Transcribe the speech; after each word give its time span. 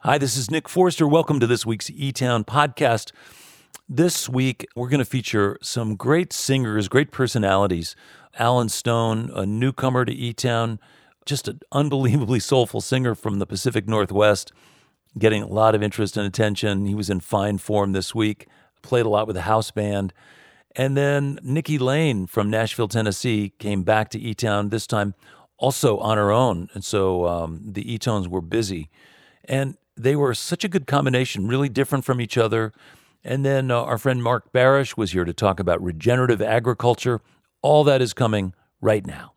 Hi, 0.00 0.18
this 0.18 0.36
is 0.36 0.50
Nick 0.50 0.68
Forster. 0.68 1.08
Welcome 1.08 1.40
to 1.40 1.46
this 1.46 1.64
week's 1.64 1.88
E 1.90 2.12
Town 2.12 2.44
podcast. 2.44 3.12
This 3.88 4.28
week, 4.28 4.66
we're 4.76 4.90
going 4.90 4.98
to 5.00 5.06
feature 5.06 5.58
some 5.62 5.96
great 5.96 6.34
singers, 6.34 6.86
great 6.86 7.10
personalities. 7.10 7.96
Allen 8.38 8.68
Stone, 8.68 9.30
a 9.34 9.46
newcomer 9.46 10.04
to 10.04 10.12
E 10.12 10.34
Town, 10.34 10.78
just 11.24 11.48
an 11.48 11.60
unbelievably 11.72 12.40
soulful 12.40 12.82
singer 12.82 13.14
from 13.14 13.38
the 13.38 13.46
Pacific 13.46 13.88
Northwest, 13.88 14.52
getting 15.18 15.42
a 15.42 15.48
lot 15.48 15.74
of 15.74 15.82
interest 15.82 16.18
and 16.18 16.26
attention. 16.26 16.84
He 16.84 16.94
was 16.94 17.08
in 17.08 17.20
fine 17.20 17.56
form 17.56 17.92
this 17.92 18.14
week, 18.14 18.48
played 18.82 19.06
a 19.06 19.08
lot 19.08 19.26
with 19.26 19.34
the 19.34 19.42
house 19.42 19.70
band. 19.70 20.12
And 20.76 20.94
then 20.94 21.40
Nikki 21.42 21.78
Lane 21.78 22.26
from 22.26 22.50
Nashville, 22.50 22.86
Tennessee, 22.86 23.54
came 23.58 23.82
back 23.82 24.10
to 24.10 24.20
E 24.20 24.34
Town, 24.34 24.68
this 24.68 24.86
time 24.86 25.14
also 25.56 25.96
on 25.98 26.18
her 26.18 26.30
own. 26.30 26.68
And 26.74 26.84
so 26.84 27.26
um, 27.26 27.62
the 27.64 27.92
E 27.92 27.98
Tones 27.98 28.28
were 28.28 28.42
busy. 28.42 28.90
And 29.48 29.78
they 29.96 30.14
were 30.14 30.34
such 30.34 30.62
a 30.62 30.68
good 30.68 30.86
combination, 30.86 31.48
really 31.48 31.68
different 31.68 32.04
from 32.04 32.20
each 32.20 32.36
other. 32.36 32.72
And 33.24 33.44
then 33.44 33.70
uh, 33.70 33.82
our 33.82 33.98
friend 33.98 34.22
Marc 34.22 34.52
Barasch 34.52 34.96
was 34.96 35.12
here 35.12 35.24
to 35.24 35.32
talk 35.32 35.58
about 35.58 35.82
regenerative 35.82 36.42
agriculture. 36.42 37.20
All 37.62 37.82
that 37.84 38.02
is 38.02 38.12
coming 38.12 38.52
right 38.80 39.04
now. 39.06 39.32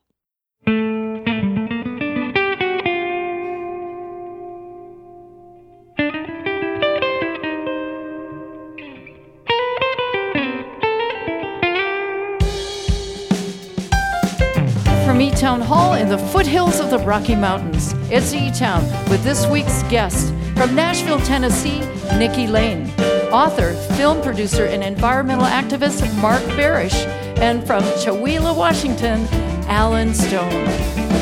From 15.05 15.22
E 15.22 15.31
Town 15.31 15.62
Hall 15.62 15.94
in 15.94 16.09
the 16.09 16.17
foothills 16.17 16.80
of 16.80 16.91
the 16.91 17.00
Rocky 17.00 17.36
Mountains, 17.36 17.94
it's 18.12 18.34
E 18.34 18.52
Town 18.52 18.84
with 19.09 19.23
this 19.23 19.48
week's 19.48 19.81
guest 19.84 20.34
from 20.59 20.76
Nashville, 20.76 21.22
Tennessee, 21.22 21.80
Nikki 22.18 22.45
Lane, 22.45 22.90
author, 23.31 23.72
film 23.95 24.22
producer, 24.22 24.66
and 24.66 24.83
environmental 24.83 25.45
activist 25.45 26.03
Marc 26.22 26.44
Barasch, 26.58 27.06
and 27.39 27.66
from 27.66 27.81
Chewelah, 27.81 28.53
Washington, 28.53 29.25
Allen 29.70 30.14
Stone. 30.14 30.67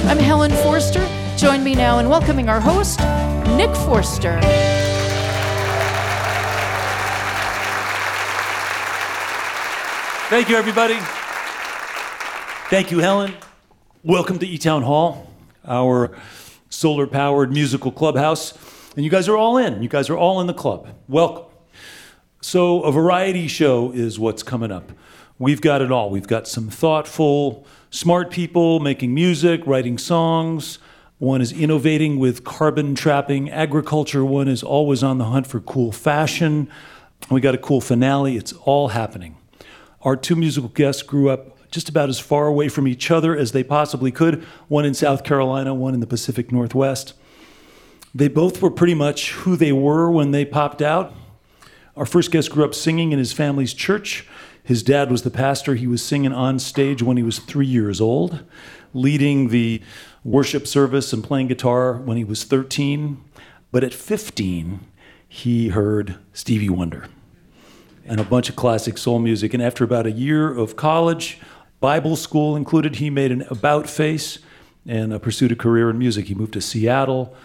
I'm 0.09 0.17
Helen 0.17 0.50
Forster. 0.64 1.08
Join 1.38 1.64
me 1.64 1.76
now 1.76 2.00
in 2.00 2.09
welcoming 2.09 2.50
our 2.50 2.59
host, 2.59 3.00
Nick 3.56 3.70
Forster. 3.86 4.39
Thank 10.31 10.50
you, 10.50 10.56
everybody. 10.56 10.98
Thank 12.72 12.89
you, 12.89 12.98
Helen. 12.98 13.36
Welcome 14.04 14.39
to 14.39 14.48
E 14.48 14.58
Town 14.58 14.81
Hall, 14.81 15.31
our 15.64 16.17
solar 16.70 17.06
powered 17.06 17.52
musical 17.52 17.92
clubhouse. 17.92 18.58
And 18.98 19.06
you 19.06 19.12
guys 19.12 19.28
are 19.28 19.38
all 19.38 19.58
in. 19.58 19.84
You 19.84 19.90
guys 19.90 20.09
are 20.09 20.17
all 20.17 20.42
in 20.42 20.48
the 20.48 20.56
club. 20.56 20.88
Welcome. 21.08 21.45
So, 22.42 22.81
a 22.81 22.92
variety 22.92 23.48
show 23.48 23.92
is 23.92 24.17
what's 24.17 24.42
coming 24.42 24.72
up. 24.72 24.92
We've 25.38 25.62
got 25.62 25.84
it 25.84 25.92
all. 25.92 26.09
We've 26.09 26.26
got 26.26 26.48
some 26.48 26.70
thoughtful, 26.72 27.67
smart 27.92 28.31
people 28.31 28.80
making 28.80 29.14
music, 29.14 29.62
writing 29.67 30.00
songs. 30.00 30.80
One 31.20 31.42
is 31.42 31.52
innovating 31.52 32.17
with 32.17 32.44
carbon 32.44 32.95
trapping 32.95 33.52
agriculture. 33.52 34.26
One 34.26 34.48
is 34.48 34.64
always 34.64 35.04
on 35.04 35.20
the 35.20 35.26
hunt 35.26 35.45
for 35.45 35.59
cool 35.59 35.92
fashion. 35.92 36.67
We 37.30 37.39
got 37.39 37.54
a 37.54 37.59
cool 37.59 37.82
finale. 37.82 38.36
It's 38.36 38.54
all 38.64 38.88
happening. 38.88 39.38
Our 40.02 40.16
two 40.16 40.36
musical 40.36 40.70
guests 40.70 41.04
grew 41.04 41.30
up 41.30 41.70
just 41.70 41.88
about 41.88 42.09
as 42.09 42.20
far 42.20 42.48
away 42.48 42.67
from 42.67 42.88
each 42.88 43.11
other 43.11 43.38
as 43.38 43.52
they 43.52 43.64
possibly 43.64 44.11
could 44.11 44.44
one 44.70 44.86
in 44.86 44.95
South 44.95 45.23
Carolina, 45.23 45.76
one 45.76 45.94
in 45.94 46.00
the 46.00 46.08
Pacific 46.08 46.52
Northwest. 46.52 47.14
They 48.18 48.30
both 48.30 48.64
were 48.64 48.72
pretty 48.72 48.96
much 48.96 49.34
who 49.34 49.56
they 49.56 49.72
were 49.72 50.10
when 50.10 50.32
they 50.32 50.44
popped 50.44 50.82
out. 50.82 51.14
Our 51.96 52.08
first 52.08 52.32
guest 52.32 52.50
grew 52.50 52.66
up 52.66 52.73
singing 52.73 53.12
in 53.12 53.20
his 53.20 53.32
family's 53.32 53.76
church. 53.76 54.28
His 54.64 54.82
dad 54.82 55.12
was 55.12 55.22
the 55.22 55.30
pastor. 55.30 55.76
He 55.76 55.86
was 55.86 56.02
singing 56.02 56.34
on 56.34 56.58
stage 56.58 57.04
when 57.04 57.17
he 57.17 57.22
was 57.22 57.38
three 57.38 57.67
years 57.67 58.02
old, 58.02 58.44
leading 58.92 59.50
the 59.50 59.83
worship 60.23 60.66
service 60.66 61.14
and 61.14 61.23
playing 61.23 61.50
guitar 61.50 61.94
when 61.94 62.17
he 62.17 62.23
was 62.23 62.44
13. 62.44 63.23
But 63.72 63.83
at 63.83 63.94
15, 63.94 64.80
he 65.27 65.67
heard 65.67 66.17
Stevie 66.33 66.70
Wonder 66.70 67.10
and 68.04 68.20
a 68.20 68.23
bunch 68.23 68.50
of 68.50 68.56
classic 68.56 68.98
soul 68.98 69.20
music. 69.20 69.54
And 69.54 69.61
after 69.61 69.83
about 69.83 70.08
a 70.08 70.11
year 70.11 70.52
of 70.52 70.76
college, 70.76 71.38
Bible 71.80 72.16
school 72.16 72.56
included, 72.56 72.95
he 72.95 73.11
made 73.11 73.32
an 73.32 73.44
about 73.52 73.88
face 73.88 74.39
and 74.88 75.22
pursued 75.22 75.52
a 75.52 75.56
career 75.56 75.92
in 75.92 76.00
music. 76.00 76.26
He 76.26 76.33
moved 76.33 76.54
to 76.54 76.61
Seattle 76.61 77.38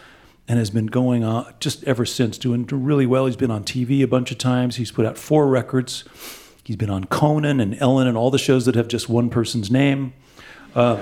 and 0.52 0.58
has 0.58 0.68
been 0.68 0.84
going 0.84 1.24
on 1.24 1.50
just 1.60 1.82
ever 1.84 2.04
since, 2.04 2.36
doing 2.36 2.66
really 2.66 3.06
well. 3.06 3.24
He's 3.24 3.36
been 3.36 3.50
on 3.50 3.64
TV 3.64 4.02
a 4.02 4.06
bunch 4.06 4.30
of 4.30 4.36
times. 4.36 4.76
He's 4.76 4.92
put 4.92 5.06
out 5.06 5.16
four 5.16 5.48
records. 5.48 6.04
He's 6.62 6.76
been 6.76 6.90
on 6.90 7.04
Conan 7.04 7.58
and 7.58 7.74
Ellen 7.80 8.06
and 8.06 8.18
all 8.18 8.30
the 8.30 8.36
shows 8.36 8.66
that 8.66 8.74
have 8.74 8.86
just 8.86 9.08
one 9.08 9.30
person's 9.30 9.70
name. 9.70 10.12
Uh, 10.74 10.96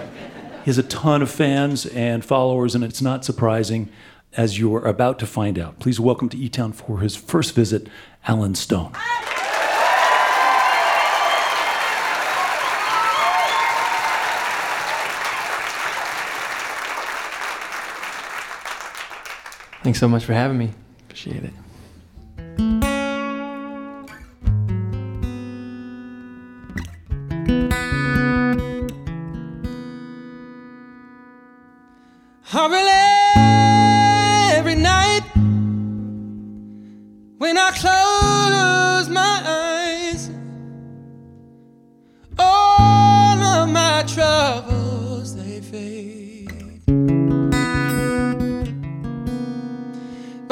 he 0.62 0.66
has 0.66 0.78
a 0.78 0.84
ton 0.84 1.20
of 1.20 1.32
fans 1.32 1.84
and 1.84 2.24
followers, 2.24 2.76
and 2.76 2.84
it's 2.84 3.02
not 3.02 3.24
surprising 3.24 3.88
as 4.36 4.60
you 4.60 4.72
are 4.76 4.86
about 4.86 5.18
to 5.18 5.26
find 5.26 5.58
out. 5.58 5.80
Please 5.80 5.98
welcome 5.98 6.28
to 6.28 6.38
E 6.38 6.48
Town 6.48 6.70
for 6.70 7.00
his 7.00 7.16
first 7.16 7.52
visit, 7.52 7.88
Allen 8.28 8.54
Stone. 8.54 8.92
Thanks 19.82 19.98
so 19.98 20.08
much 20.08 20.24
for 20.24 20.34
having 20.34 20.58
me. 20.58 20.70
Appreciate 21.06 21.44
it. 21.44 21.52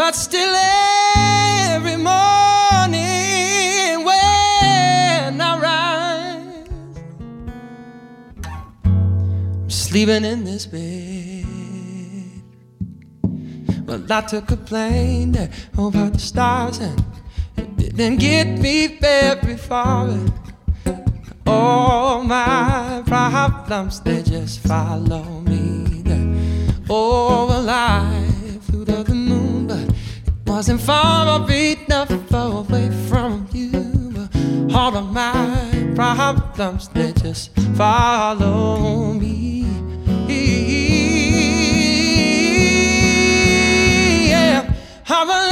But 0.09 0.17
still, 0.17 0.55
every 0.55 1.99
morning 1.99 2.07
when 4.07 5.39
I 5.39 5.59
rise, 5.61 6.67
I'm 8.43 9.69
sleeping 9.69 10.25
in 10.25 10.45
this 10.45 10.65
bed. 10.65 11.45
Well, 13.85 14.03
I 14.11 14.23
took 14.23 14.51
a 14.51 14.57
plane 14.57 15.33
there 15.33 15.51
over 15.77 16.09
the 16.09 16.19
stars 16.19 16.79
and 16.79 17.05
it 17.59 17.77
didn't 17.77 18.17
get 18.17 18.47
me 18.59 18.87
very 18.99 19.59
far. 19.59 20.09
All 21.47 22.25
my 22.25 23.03
problems, 23.05 24.01
they 24.01 24.23
just 24.23 24.61
follow 24.61 25.43
me 25.43 26.01
there. 26.03 26.35
Oh, 26.89 27.47
well, 27.47 27.69
wasn't 30.59 30.81
far 30.81 31.41
enough 31.49 32.11
away 32.35 32.91
from 33.09 33.47
you. 33.53 33.71
But 34.11 34.75
all 34.75 34.97
of 34.97 35.13
my 35.13 35.93
problems, 35.95 36.89
they 36.89 37.13
just 37.13 37.55
follow 37.77 39.13
me. 39.13 39.67
Yeah, 44.29 44.75
I 45.09 45.25
will 45.29 45.48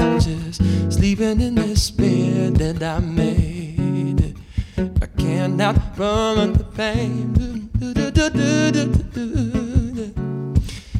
I'm 0.00 0.20
just 0.20 0.62
sleeping 0.92 1.40
in 1.40 1.54
this 1.54 1.90
bed 1.90 2.56
that 2.56 2.82
I 2.82 3.00
made. 3.00 4.36
I 4.76 5.06
cannot 5.16 5.76
run 5.98 6.52
the 6.52 6.64
pain. 6.64 7.34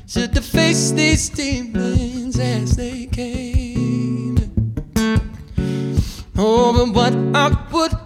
Should 0.06 0.34
to 0.34 0.40
face 0.40 0.90
these 0.92 1.28
demons 1.28 2.38
as 2.38 2.76
they 2.76 3.06
came. 3.06 4.38
Oh, 6.36 6.72
but 6.72 6.94
what 6.94 7.14
I 7.36 7.48
would 7.72 7.97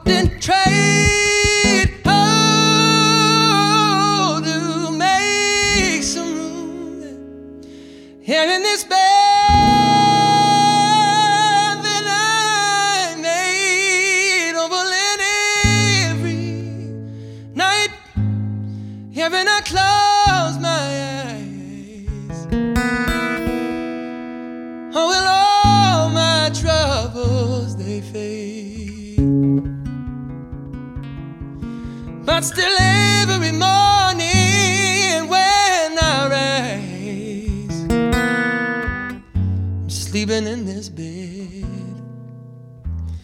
sleeping 40.32 40.50
in 40.50 40.64
this 40.64 40.88
bed. 40.88 41.66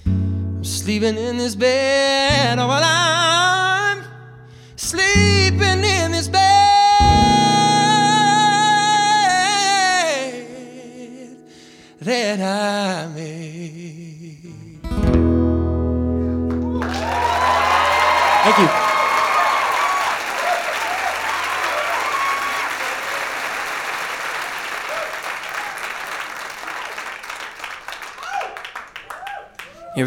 I'm 0.05 0.63
sleeping 0.63 1.17
in 1.17 1.39
this 1.39 1.55
bed. 1.55 2.59
Oh, 2.59 2.69
well, 2.69 3.18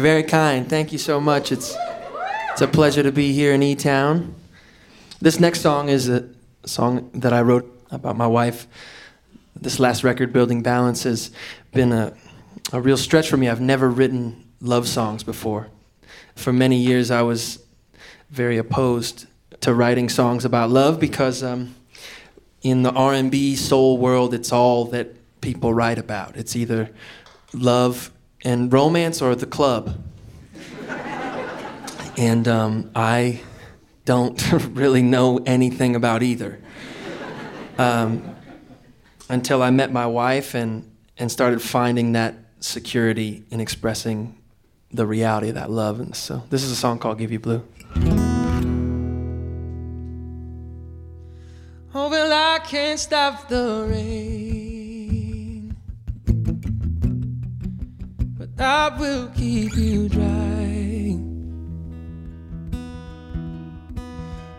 very 0.02 0.24
kind. 0.24 0.68
Thank 0.68 0.90
you 0.90 0.98
so 0.98 1.20
much. 1.20 1.52
It's 1.52 1.76
it's 2.50 2.60
a 2.60 2.66
pleasure 2.66 3.04
to 3.04 3.12
be 3.12 3.32
here 3.32 3.52
in 3.52 3.62
E 3.62 3.76
Town. 3.76 4.34
This 5.20 5.38
next 5.38 5.60
song 5.60 5.88
is 5.88 6.08
a 6.08 6.28
song 6.66 7.08
that 7.14 7.32
I 7.32 7.40
wrote 7.40 7.70
about 7.92 8.16
my 8.16 8.26
wife. 8.26 8.66
This 9.54 9.78
last 9.78 10.02
record, 10.02 10.32
Building 10.32 10.60
Balance, 10.60 11.04
has 11.04 11.30
been 11.72 11.92
a, 11.92 12.12
a 12.72 12.80
real 12.80 12.96
stretch 12.96 13.30
for 13.30 13.36
me. 13.36 13.48
I've 13.48 13.60
never 13.60 13.88
written 13.88 14.44
love 14.60 14.88
songs 14.88 15.22
before. 15.22 15.68
For 16.34 16.52
many 16.52 16.78
years, 16.78 17.12
I 17.12 17.22
was 17.22 17.64
very 18.28 18.58
opposed 18.58 19.26
to 19.60 19.72
writing 19.72 20.08
songs 20.08 20.44
about 20.44 20.70
love 20.70 20.98
because 20.98 21.44
um, 21.44 21.76
in 22.62 22.82
the 22.82 22.90
R&B 22.90 23.54
soul 23.54 23.98
world, 23.98 24.34
it's 24.34 24.52
all 24.52 24.84
that 24.86 25.40
people 25.40 25.72
write 25.72 25.98
about. 25.98 26.36
It's 26.36 26.56
either 26.56 26.90
love 27.54 28.10
and 28.42 28.72
romance 28.72 29.22
or 29.22 29.34
the 29.34 29.46
club. 29.46 30.02
and 32.16 32.46
um, 32.48 32.90
I 32.94 33.40
don't 34.04 34.52
really 34.74 35.02
know 35.02 35.38
anything 35.46 35.96
about 35.96 36.22
either. 36.22 36.58
Um, 37.78 38.36
until 39.28 39.62
I 39.62 39.70
met 39.70 39.90
my 39.90 40.06
wife 40.06 40.54
and, 40.54 40.90
and 41.16 41.32
started 41.32 41.62
finding 41.62 42.12
that 42.12 42.34
security 42.60 43.44
in 43.50 43.60
expressing 43.60 44.38
the 44.92 45.06
reality 45.06 45.48
of 45.48 45.54
that 45.54 45.70
love. 45.70 46.00
And 46.00 46.14
so 46.14 46.42
this 46.50 46.62
is 46.62 46.70
a 46.70 46.76
song 46.76 46.98
called 46.98 47.18
Give 47.18 47.32
You 47.32 47.40
Blue. 47.40 47.64
Oh, 51.94 52.08
well, 52.08 52.32
I 52.32 52.58
can't 52.60 52.98
stop 52.98 53.48
the 53.48 53.86
rain, 53.88 54.81
I 58.62 58.96
will 58.98 59.28
keep 59.28 59.76
you 59.76 60.08
dry. 60.08 61.18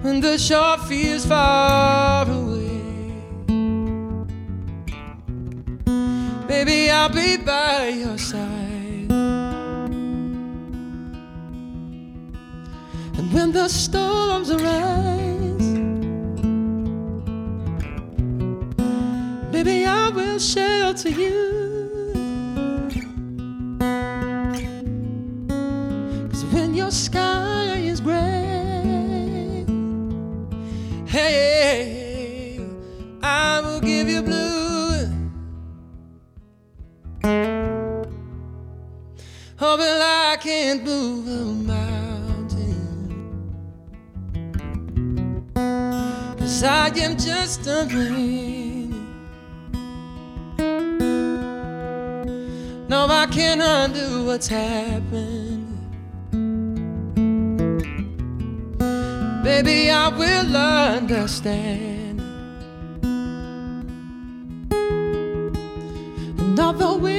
When 0.02 0.20
the 0.20 0.38
shore 0.38 0.78
feels 0.80 1.26
far 1.26 2.30
away, 2.30 2.82
baby, 6.48 6.90
I'll 6.92 7.10
be 7.10 7.38
by 7.38 7.88
your 7.88 8.18
side. 8.18 9.12
And 13.18 13.34
when 13.34 13.52
the 13.52 13.70
storms 13.70 14.52
arise, 14.52 15.04
Baby, 19.54 19.86
I 19.86 20.10
will 20.10 20.40
shelter 20.40 21.10
you. 21.10 21.63
Sky 26.94 27.78
is 27.78 28.00
gray, 28.00 29.66
hey, 31.08 32.60
I 33.24 33.62
will 33.62 33.80
give 33.80 34.08
you 34.08 34.22
blue. 34.22 35.08
Oh, 39.60 39.78
but 39.78 40.02
I 40.02 40.38
can't 40.40 40.84
move 40.84 41.28
a 41.28 41.46
mountain. 41.74 42.74
Cause 46.38 46.64
I 46.64 46.90
am 46.90 47.18
just 47.18 47.66
a 47.66 47.88
rain. 47.92 48.92
No, 52.88 53.08
I 53.10 53.26
can't 53.32 53.62
undo 53.64 54.26
what's 54.26 54.48
happened. 54.48 55.53
Baby, 59.44 59.90
I 59.90 60.08
will 60.08 60.56
understand. 60.56 62.22
And 66.40 66.58
although 66.58 67.06
it 67.08 67.13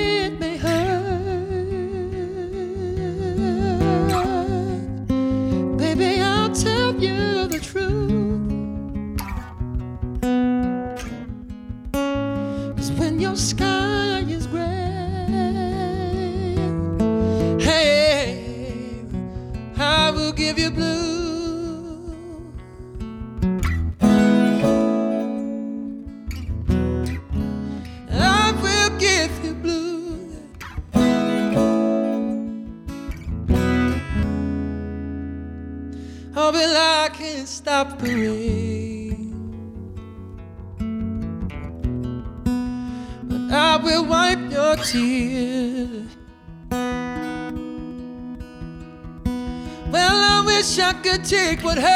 take 51.25 51.65
what 51.65 51.79
hurts 51.79 51.94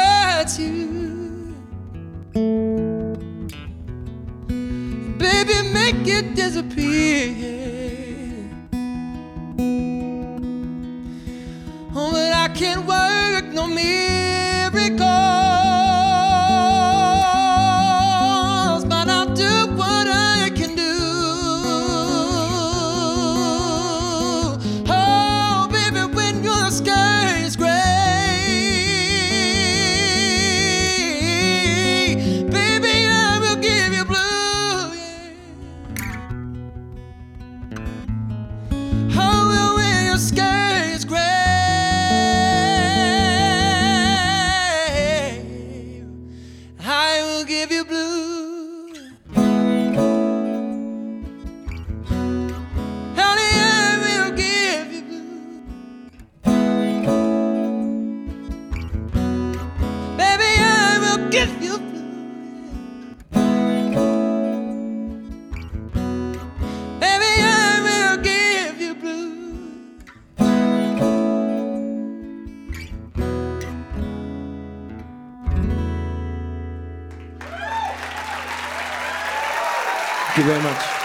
you. 61.61 61.77
Baby, 66.99 67.31
I 67.41 67.81
will 67.85 68.23
give 68.23 68.81
you. 68.81 68.95
Thank 80.25 80.37
you 80.37 80.43
very 80.43 80.61
much. 80.63 80.98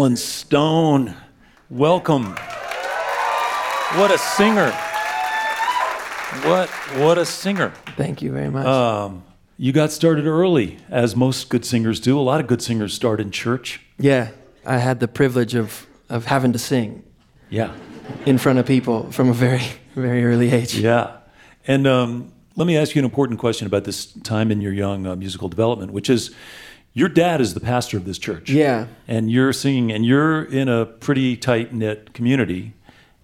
Allen 0.00 0.16
Stone, 0.16 1.14
welcome. 1.68 2.34
What 3.98 4.10
a 4.10 4.16
singer. 4.16 4.70
What 6.48 6.70
what 6.96 7.18
a 7.18 7.26
singer. 7.26 7.74
Thank 7.98 8.22
you 8.22 8.32
very 8.32 8.48
much. 8.48 8.64
Um, 8.64 9.22
you 9.58 9.72
got 9.72 9.92
started 9.92 10.24
early, 10.24 10.78
as 10.88 11.14
most 11.14 11.50
good 11.50 11.66
singers 11.66 12.00
do. 12.00 12.18
A 12.18 12.22
lot 12.22 12.40
of 12.40 12.46
good 12.46 12.62
singers 12.62 12.94
start 12.94 13.20
in 13.20 13.30
church. 13.30 13.82
yeah, 13.98 14.30
I 14.64 14.78
had 14.78 15.00
the 15.00 15.06
privilege 15.08 15.54
of, 15.54 15.86
of 16.08 16.24
having 16.24 16.54
to 16.54 16.58
sing 16.58 17.02
Yeah. 17.50 17.74
in 18.24 18.38
front 18.38 18.58
of 18.58 18.64
people 18.64 19.12
from 19.12 19.28
a 19.28 19.34
very, 19.34 19.60
very 19.96 20.24
early 20.24 20.50
age. 20.50 20.76
Yeah. 20.76 21.18
And 21.66 21.86
um, 21.86 22.32
let 22.56 22.66
me 22.66 22.74
ask 22.78 22.94
you 22.94 23.00
an 23.00 23.04
important 23.04 23.38
question 23.38 23.66
about 23.66 23.84
this 23.84 24.06
time 24.22 24.50
in 24.50 24.62
your 24.62 24.72
young 24.72 25.06
uh, 25.06 25.14
musical 25.14 25.50
development, 25.50 25.92
which 25.92 26.08
is 26.08 26.30
your 26.92 27.08
dad 27.08 27.40
is 27.40 27.54
the 27.54 27.60
pastor 27.60 27.96
of 27.96 28.04
this 28.04 28.18
church. 28.18 28.50
Yeah. 28.50 28.86
And 29.06 29.30
you're 29.30 29.52
singing, 29.52 29.92
and 29.92 30.04
you're 30.04 30.44
in 30.44 30.68
a 30.68 30.86
pretty 30.86 31.36
tight 31.36 31.72
knit 31.72 32.12
community, 32.12 32.74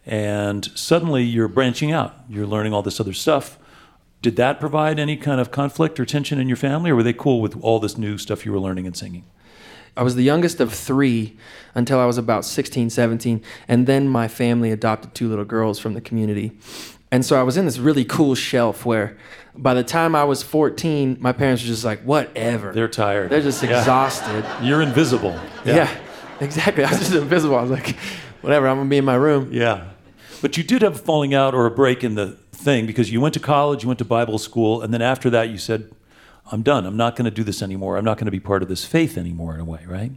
and 0.04 0.64
suddenly 0.75 1.25
you're 1.25 1.49
branching 1.49 1.92
out. 1.92 2.14
You're 2.28 2.46
learning 2.46 2.73
all 2.73 2.82
this 2.82 3.00
other 3.00 3.12
stuff. 3.12 3.58
Did 4.23 4.37
that 4.37 4.61
provide 4.61 4.99
any 4.99 5.16
kind 5.16 5.40
of 5.40 5.50
conflict 5.50 6.00
or 6.00 6.04
tension 6.04 6.38
in 6.38 6.49
your 6.49 6.56
family, 6.56 6.90
or 6.90 6.96
were 6.96 7.02
they 7.02 7.12
cool 7.12 7.40
with 7.40 7.61
all 7.62 7.78
this 7.78 7.99
new 7.99 8.18
stuff 8.18 8.46
you 8.46 8.52
were 8.52 8.61
learning 8.61 8.87
and 8.87 8.96
singing? 8.96 9.25
I 9.96 10.02
was 10.02 10.14
the 10.14 10.23
youngest 10.23 10.61
of 10.61 10.73
three 10.75 11.37
until 11.75 11.99
I 11.99 12.04
was 12.04 12.18
about 12.18 12.44
16, 12.44 12.90
17. 12.90 13.42
And 13.66 13.87
then 13.87 14.08
my 14.08 14.28
family 14.28 14.70
adopted 14.70 15.14
two 15.14 15.28
little 15.28 15.44
girls 15.44 15.78
from 15.78 15.94
the 15.94 16.02
community. 16.02 16.52
And 17.13 17.25
so 17.25 17.39
I 17.39 17.43
was 17.43 17.57
in 17.57 17.67
this 17.67 17.79
really 17.79 18.05
cool 18.05 18.35
shelf 18.35 18.85
where 18.85 19.17
by 19.55 19.75
the 19.75 19.85
time 19.85 20.15
I 20.15 20.25
was 20.25 20.43
14, 20.43 21.19
my 21.21 21.33
parents 21.33 21.63
were 21.63 21.69
just 21.69 21.85
like, 21.85 22.03
whatever. 22.03 22.73
They're 22.73 22.89
tired. 22.89 23.31
They're 23.31 23.41
just 23.41 23.63
Yeah. 23.63 23.79
exhausted. 23.79 24.45
You're 24.63 24.83
invisible. 24.83 25.39
Yeah. 25.65 25.89
exactly. 26.41 26.85
I 26.85 26.91
was 26.91 26.99
just 26.99 27.15
invisible. 27.15 27.57
I 27.57 27.63
was 27.63 27.71
like, 27.71 27.97
whatever, 28.43 28.69
I'm 28.69 28.77
going 28.77 28.89
to 28.89 28.91
be 28.91 28.99
in 28.99 29.05
my 29.05 29.15
room. 29.15 29.51
Yeah. 29.53 29.85
But 30.43 30.57
you 30.57 30.65
did 30.65 30.83
have 30.83 30.97
a 30.97 30.99
falling 30.99 31.33
out 31.33 31.55
or 31.55 31.65
a 31.67 31.71
break 31.71 32.05
in 32.05 32.15
the 32.17 32.33
thing 32.53 32.87
because 32.87 33.11
you 33.11 33.21
went 33.21 33.35
to 33.35 33.41
college, 33.41 33.83
you 33.85 33.89
went 33.89 33.99
to 34.01 34.05
Bible 34.05 34.39
school, 34.39 34.83
and 34.83 34.93
then 34.93 35.01
after 35.01 35.31
that 35.31 35.49
you 35.49 35.59
said, 35.59 35.91
I'm 36.53 36.63
done. 36.63 36.85
I'm 36.87 36.97
not 36.97 37.17
going 37.17 37.25
to 37.25 37.31
do 37.31 37.43
this 37.43 37.63
anymore. 37.63 37.97
I'm 37.97 38.05
not 38.05 38.19
going 38.19 38.27
to 38.27 38.31
be 38.31 38.41
part 38.41 38.63
of 38.63 38.69
this 38.69 38.85
faith 38.85 39.17
anymore, 39.17 39.55
in 39.55 39.61
a 39.61 39.65
way, 39.65 39.81
right? 39.87 40.13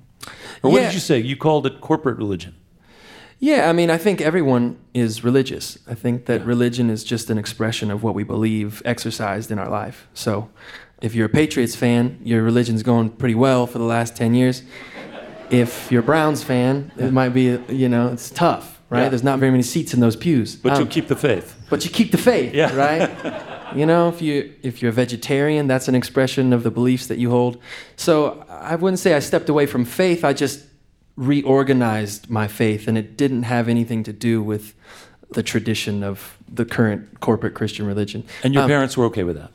Or 0.62 0.72
what 0.72 0.82
Yeah. 0.82 0.88
did 0.88 0.94
you 0.96 1.00
say? 1.00 1.20
You 1.20 1.38
called 1.38 1.66
it 1.66 1.80
corporate 1.82 2.18
religion. 2.18 2.56
Yeah, 3.42 3.70
I 3.70 3.74
mean, 3.74 3.90
I 3.90 3.98
think 3.98 4.20
everyone 4.20 4.78
is 4.94 5.24
religious. 5.24 5.78
I 5.88 5.94
think 5.96 6.26
that 6.26 6.46
religion 6.46 6.90
is 6.90 7.04
just 7.06 7.30
an 7.30 7.38
expression 7.38 7.90
of 7.90 8.04
what 8.04 8.14
we 8.14 8.24
believe 8.24 8.82
exercised 8.84 9.50
in 9.50 9.58
our 9.60 9.70
life. 9.70 10.08
So 10.14 10.50
if 11.02 11.16
you're 11.16 11.28
a 11.28 11.30
Patriots 11.30 11.74
fan, 11.76 12.20
your 12.24 12.44
religion's 12.44 12.84
going 12.84 13.12
pretty 13.12 13.36
well 13.36 13.66
for 13.66 13.78
the 13.78 13.86
last 13.86 14.18
10 14.18 14.34
years. 14.34 14.64
If 15.50 15.90
you're 15.90 16.02
a 16.02 16.06
Browns 16.06 16.44
fan, 16.44 16.92
it 16.98 17.14
might 17.14 17.30
be, 17.30 17.58
you 17.70 17.88
know, 17.88 18.10
it's 18.12 18.30
tough, 18.30 18.82
right? 18.90 19.04
Yeah. 19.04 19.10
There's 19.10 19.24
not 19.24 19.40
very 19.40 19.52
many 19.52 19.64
seats 19.64 19.94
in 19.94 20.02
those 20.02 20.18
pews. 20.18 20.58
But 20.58 20.74
Um, 20.74 20.80
you'll 20.80 20.88
keep 20.90 21.08
the 21.08 21.16
faith. 21.16 21.56
but 21.70 21.86
you 21.86 21.90
keep 21.92 22.12
the 22.12 22.18
faith, 22.18 22.54
Yeah. 22.54 22.76
right? 22.76 23.10
you 23.76 23.86
know, 23.86 24.10
if 24.10 24.22
you 24.22 24.52
if 24.64 24.82
you're 24.82 24.90
a 24.90 24.94
vegetarian, 24.94 25.66
that's 25.68 25.88
an 25.88 25.96
expression 25.96 26.52
of 26.54 26.64
the 26.64 26.72
beliefs 26.72 27.08
that 27.08 27.18
you 27.20 27.30
hold. 27.30 27.58
So 27.96 28.44
I 28.50 28.76
wouldn't 28.76 29.00
say 29.00 29.14
I 29.16 29.20
stepped 29.20 29.48
away 29.50 29.66
from 29.66 29.86
faith. 29.86 30.24
I 30.26 30.34
just 30.34 30.60
reorganized 31.20 32.30
my 32.30 32.48
faith, 32.48 32.88
and 32.88 32.98
it 32.98 33.18
didn't 33.18 33.44
have 33.44 33.68
anything 33.68 34.04
to 34.04 34.14
do 34.14 34.42
with 34.42 34.74
the 35.32 35.44
tradition 35.44 36.02
of 36.04 36.38
the 36.52 36.66
current 36.66 37.20
corporate 37.20 37.54
Christian 37.54 37.86
religion. 37.86 38.24
And 38.44 38.54
your 38.54 38.64
Um, 38.64 38.70
parents 38.70 38.96
were 38.98 39.06
okay 39.08 39.24
with 39.24 39.36
that. 39.36 39.52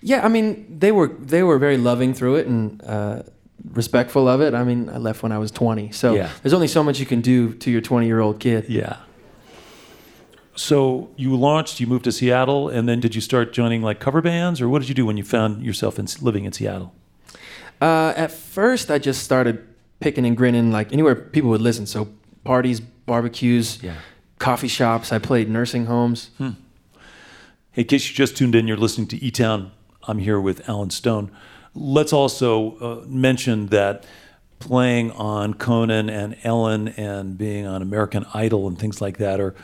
yeah, 0.00 0.24
I 0.24 0.28
mean, 0.28 0.64
they 0.78 0.92
were 0.92 1.08
they 1.08 1.42
were 1.42 1.58
very 1.58 1.76
loving 1.76 2.14
through 2.14 2.36
it 2.36 2.46
and 2.46 2.80
uh, 2.86 3.22
respectful 3.74 4.28
of 4.28 4.40
it. 4.40 4.54
I 4.54 4.64
mean, 4.64 4.88
I 4.88 4.98
left 4.98 5.22
when 5.22 5.32
I 5.32 5.38
was 5.38 5.50
20, 5.50 5.90
so 5.92 6.14
Yeah. 6.14 6.28
there's 6.42 6.52
only 6.54 6.68
so 6.68 6.82
much 6.82 7.00
you 7.00 7.06
can 7.06 7.20
do 7.20 7.52
to 7.54 7.70
your 7.70 7.80
20 7.80 8.06
year 8.06 8.20
old 8.20 8.38
kid. 8.38 8.64
Yeah. 8.68 8.96
So 10.54 11.08
you 11.16 11.34
launched, 11.36 11.80
you 11.80 11.86
moved 11.86 12.04
to 12.04 12.12
Seattle, 12.12 12.68
and 12.68 12.86
then 12.88 13.00
did 13.00 13.14
you 13.14 13.20
start 13.20 13.52
joining 13.52 13.82
like 13.82 13.98
cover 14.00 14.20
bands, 14.20 14.60
or 14.60 14.68
what 14.68 14.80
did 14.82 14.88
you 14.88 14.94
do 14.94 15.06
when 15.06 15.16
you 15.16 15.24
found 15.24 15.62
yourself 15.64 15.98
in, 15.98 16.06
living 16.20 16.44
in 16.44 16.52
Seattle? 16.52 16.92
Uh, 17.80 18.12
at 18.16 18.30
first, 18.30 18.90
I 18.90 18.98
just 18.98 19.22
started 19.24 19.56
picking 20.02 20.26
and 20.26 20.36
grinning 20.36 20.70
like 20.72 20.92
anywhere 20.92 21.14
people 21.14 21.48
would 21.50 21.62
listen. 21.62 21.86
So 21.86 22.08
parties, 22.44 22.80
barbecues, 22.80 23.78
Yeah. 23.82 23.94
coffee 24.38 24.68
shops. 24.68 25.12
I 25.12 25.18
played 25.18 25.48
nursing 25.48 25.86
homes. 25.86 26.30
Hey, 26.38 27.82
in 27.82 27.84
case 27.86 28.08
you 28.10 28.14
just 28.14 28.36
tuned 28.36 28.54
in, 28.54 28.66
you're 28.68 28.76
listening 28.76 29.06
to 29.08 29.24
E 29.24 29.30
Town. 29.30 29.70
I'm 30.06 30.18
here 30.18 30.40
with 30.40 30.68
Allen 30.68 30.90
Stone. 30.90 31.30
Let's 31.74 32.12
also 32.12 32.76
uh, 32.78 33.04
mention 33.06 33.66
that 33.68 34.04
playing 34.58 35.10
on 35.12 35.54
Conan 35.54 36.10
and 36.10 36.36
Ellen 36.44 36.88
and 36.88 37.38
being 37.38 37.66
on 37.66 37.80
American 37.82 38.26
Idol 38.34 38.68
and 38.68 38.78
things 38.78 39.00
like 39.00 39.16
that 39.18 39.40
are 39.40 39.54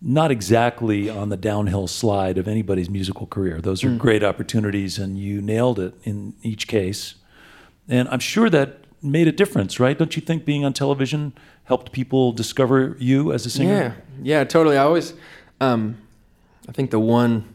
not 0.00 0.30
exactly 0.30 1.10
on 1.10 1.30
the 1.30 1.36
downhill 1.36 1.88
slide 1.88 2.38
of 2.38 2.46
anybody's 2.46 2.88
musical 2.88 3.26
career. 3.26 3.60
Those 3.60 3.82
are 3.82 3.90
great 3.96 4.22
opportunities, 4.22 4.98
and 4.98 5.18
you 5.18 5.40
nailed 5.42 5.78
it 5.80 5.94
in 6.04 6.34
each 6.42 6.68
case. 6.68 7.14
And 7.88 8.06
I'm 8.10 8.20
sure 8.20 8.48
that 8.50 8.85
made 9.02 9.28
a 9.28 9.32
difference, 9.32 9.78
right? 9.78 9.96
Don't 9.98 10.16
you 10.16 10.22
think 10.22 10.44
being 10.44 10.64
on 10.64 10.72
television 10.72 11.32
helped 11.64 11.92
people 11.92 12.32
discover 12.32 12.96
you 12.98 13.32
as 13.32 13.46
a 13.46 13.50
singer? 13.50 13.72
Yeah, 14.22 14.38
yeah, 14.38 14.44
totally. 14.44 14.76
I 14.78 14.82
always, 14.84 15.14
um, 15.60 15.98
I 16.68 16.72
think 16.72 16.90
the 16.90 16.98
one, 17.00 17.54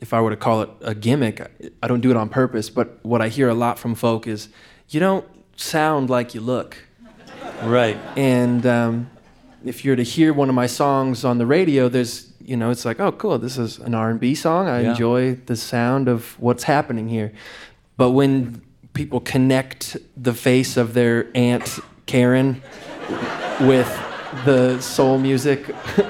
if 0.00 0.12
I 0.12 0.20
were 0.20 0.30
to 0.30 0.36
call 0.36 0.62
it 0.62 0.70
a 0.82 0.94
gimmick, 0.94 1.40
I- 1.82 1.88
don't 1.88 2.00
do 2.00 2.10
it 2.10 2.16
on 2.16 2.28
purpose. 2.28 2.70
But 2.70 2.98
what 3.02 3.20
I 3.20 3.28
hear 3.28 3.48
a 3.48 3.54
lot 3.54 3.78
from 3.78 3.94
folk 3.94 4.26
is, 4.26 4.48
you 4.90 5.00
don't 5.00 5.24
sound 5.56 6.08
like 6.10 6.34
you 6.34 6.40
look. 6.40 6.76
Right. 7.64 7.96
And 8.16 8.64
um, 8.66 9.10
if 9.64 9.84
you're 9.84 9.96
to 9.96 10.02
hear 10.04 10.32
one 10.32 10.48
of 10.48 10.54
my 10.54 10.66
songs 10.66 11.24
on 11.24 11.38
the 11.38 11.46
radio, 11.46 11.88
there's, 11.88 12.32
you 12.40 12.56
know, 12.56 12.70
it's 12.70 12.84
like, 12.84 13.00
oh, 13.00 13.10
cool, 13.12 13.38
this 13.38 13.58
is 13.58 13.78
an 13.78 13.94
R&B 13.94 14.34
song. 14.34 14.68
I 14.68 14.82
Yeah. 14.82 14.90
enjoy 14.90 15.34
the 15.46 15.56
sound 15.56 16.08
of 16.08 16.38
what's 16.40 16.64
happening 16.64 17.08
here. 17.08 17.32
But 17.96 18.10
when 18.12 18.62
people 18.98 19.20
connect 19.20 19.96
the 20.16 20.34
face 20.34 20.76
of 20.76 20.92
their 20.92 21.28
aunt 21.36 21.78
Karen 22.06 22.60
with 23.60 23.86
the 24.44 24.80
soul 24.80 25.18
music 25.18 25.68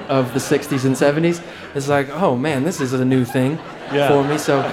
of 0.09 0.33
the 0.33 0.39
60s 0.39 0.85
and 0.85 0.95
70s, 0.95 1.39
it's 1.75 1.87
like, 1.87 2.09
oh 2.09 2.35
man, 2.35 2.63
this 2.63 2.81
is 2.81 2.91
a 2.93 3.05
new 3.05 3.23
thing 3.23 3.59
Yeah. 3.93 4.07
for 4.07 4.23
me. 4.23 4.39
So 4.39 4.63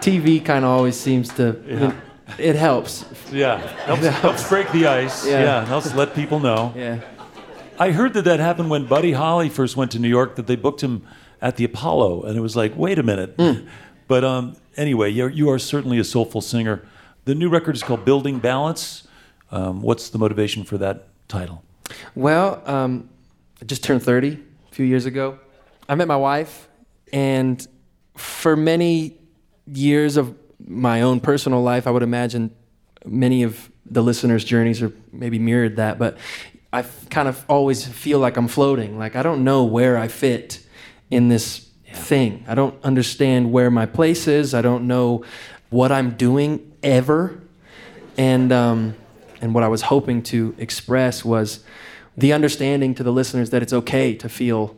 TV 0.00 0.44
kind 0.44 0.66
of 0.66 0.70
always 0.70 1.00
seems 1.00 1.30
to, 1.38 1.56
Yeah. 1.66 1.92
it 2.36 2.56
helps. 2.56 3.06
Yeah, 3.32 3.56
helps, 3.86 4.06
helps 4.06 4.48
break 4.50 4.70
the 4.72 4.86
ice. 4.86 5.26
Yeah. 5.26 5.42
Yeah. 5.42 5.64
helps 5.64 5.94
let 5.94 6.14
people 6.14 6.40
know. 6.40 6.74
Yeah. 6.76 7.00
I 7.78 7.90
heard 7.92 8.12
that 8.12 8.24
that 8.26 8.38
happened 8.38 8.68
when 8.68 8.84
Buddy 8.84 9.12
Holly 9.12 9.48
first 9.48 9.78
went 9.78 9.92
to 9.92 9.98
New 9.98 10.10
York. 10.18 10.36
That 10.36 10.46
they 10.46 10.56
booked 10.56 10.82
him 10.82 11.06
at 11.40 11.56
the 11.56 11.64
Apollo, 11.64 12.24
and 12.24 12.36
it 12.36 12.40
was 12.42 12.54
like, 12.54 12.76
wait 12.76 12.98
a 12.98 13.02
minute. 13.02 13.34
But 14.08 14.22
um, 14.24 14.56
anyway, 14.76 15.08
you're, 15.10 15.30
you 15.30 15.48
are 15.50 15.58
certainly 15.58 15.98
a 15.98 16.04
soulful 16.04 16.40
singer. 16.42 16.82
The 17.24 17.34
new 17.34 17.48
record 17.48 17.74
is 17.74 17.82
called 17.82 18.04
Building 18.04 18.38
Balance. 18.38 19.08
Um, 19.50 19.80
what's 19.80 20.10
the 20.10 20.18
motivation 20.18 20.62
for 20.62 20.76
that 20.78 21.08
title? 21.26 21.62
Well, 22.14 22.62
um, 22.66 23.08
I 23.62 23.64
just 23.64 23.82
turned 23.82 24.02
30 24.02 24.38
a 24.70 24.74
few 24.74 24.84
years 24.84 25.06
ago. 25.06 25.38
I 25.88 25.94
met 25.94 26.06
my 26.06 26.16
wife, 26.16 26.68
and 27.14 27.66
for 28.14 28.56
many 28.56 29.16
years 29.66 30.18
of 30.18 30.36
my 30.66 31.00
own 31.00 31.20
personal 31.20 31.62
life, 31.62 31.86
I 31.86 31.90
would 31.92 32.02
imagine 32.02 32.54
many 33.06 33.42
of 33.42 33.70
the 33.86 34.02
listeners' 34.02 34.44
journeys 34.44 34.82
are 34.82 34.92
maybe 35.10 35.38
mirrored 35.38 35.76
that, 35.76 35.98
but 35.98 36.18
I 36.74 36.82
kind 37.08 37.28
of 37.28 37.42
always 37.48 37.86
feel 37.86 38.18
like 38.18 38.36
I'm 38.36 38.48
floating. 38.48 38.98
Like 38.98 39.16
I 39.16 39.22
don't 39.22 39.44
know 39.44 39.64
where 39.64 39.96
I 39.96 40.08
fit 40.08 40.60
in 41.10 41.28
this 41.28 41.70
thing. 41.90 42.44
I 42.48 42.54
don't 42.54 42.82
understand 42.84 43.50
where 43.50 43.70
my 43.70 43.86
place 43.86 44.26
is. 44.28 44.52
I 44.52 44.60
don't 44.60 44.86
know 44.86 45.24
what 45.70 45.90
I'm 45.90 46.10
doing 46.12 46.73
ever. 46.84 47.40
And 48.16 48.52
um, 48.52 48.94
and 49.40 49.54
what 49.54 49.64
I 49.64 49.68
was 49.68 49.82
hoping 49.82 50.22
to 50.24 50.54
express 50.58 51.24
was 51.24 51.64
the 52.16 52.32
understanding 52.32 52.94
to 52.94 53.02
the 53.02 53.12
listeners 53.12 53.50
that 53.50 53.62
it's 53.62 53.72
okay 53.72 54.14
to 54.14 54.28
feel 54.28 54.76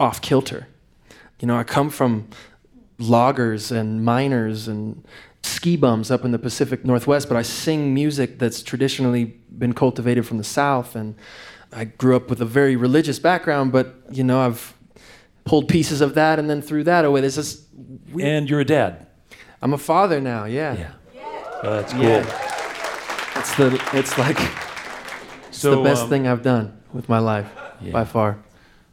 off 0.00 0.20
kilter. 0.20 0.66
You 1.40 1.46
know, 1.46 1.56
I 1.56 1.62
come 1.62 1.88
from 1.90 2.28
loggers 2.98 3.70
and 3.70 4.04
miners 4.04 4.66
and 4.66 5.04
ski 5.44 5.76
bums 5.76 6.10
up 6.10 6.24
in 6.24 6.32
the 6.32 6.38
Pacific 6.38 6.84
Northwest, 6.84 7.28
but 7.28 7.36
I 7.36 7.42
sing 7.42 7.94
music 7.94 8.40
that's 8.40 8.60
traditionally 8.62 9.36
been 9.56 9.72
cultivated 9.72 10.26
from 10.26 10.38
the 10.38 10.44
South. 10.44 10.96
And 10.96 11.14
I 11.72 11.84
grew 11.84 12.16
up 12.16 12.28
with 12.28 12.40
a 12.40 12.44
very 12.44 12.74
religious 12.74 13.20
background, 13.20 13.70
but, 13.70 13.94
you 14.10 14.24
know, 14.24 14.40
I've 14.40 14.74
pulled 15.44 15.68
pieces 15.68 16.00
of 16.00 16.14
that 16.14 16.40
and 16.40 16.50
then 16.50 16.60
threw 16.60 16.82
that 16.84 17.04
away. 17.04 17.20
There's 17.20 17.36
this. 17.36 17.64
weird- 18.12 18.28
And 18.28 18.50
you're 18.50 18.60
a 18.60 18.64
dad. 18.64 19.06
I'm 19.62 19.72
a 19.72 19.78
father 19.78 20.20
now, 20.20 20.44
yeah. 20.44 20.76
Yeah. 20.76 20.90
Oh, 21.62 21.70
that's 21.76 21.92
cool. 21.92 22.02
Yeah. 22.02 23.38
It's, 23.38 23.54
the, 23.56 23.80
it's 23.94 24.18
like 24.18 24.36
it's 25.48 25.58
So, 25.58 25.76
the 25.76 25.82
best 25.82 26.04
um, 26.04 26.08
thing 26.08 26.26
I've 26.26 26.42
done 26.42 26.76
with 26.92 27.08
my 27.08 27.18
life 27.18 27.50
Yeah. 27.80 27.92
by 27.92 28.04
far. 28.04 28.38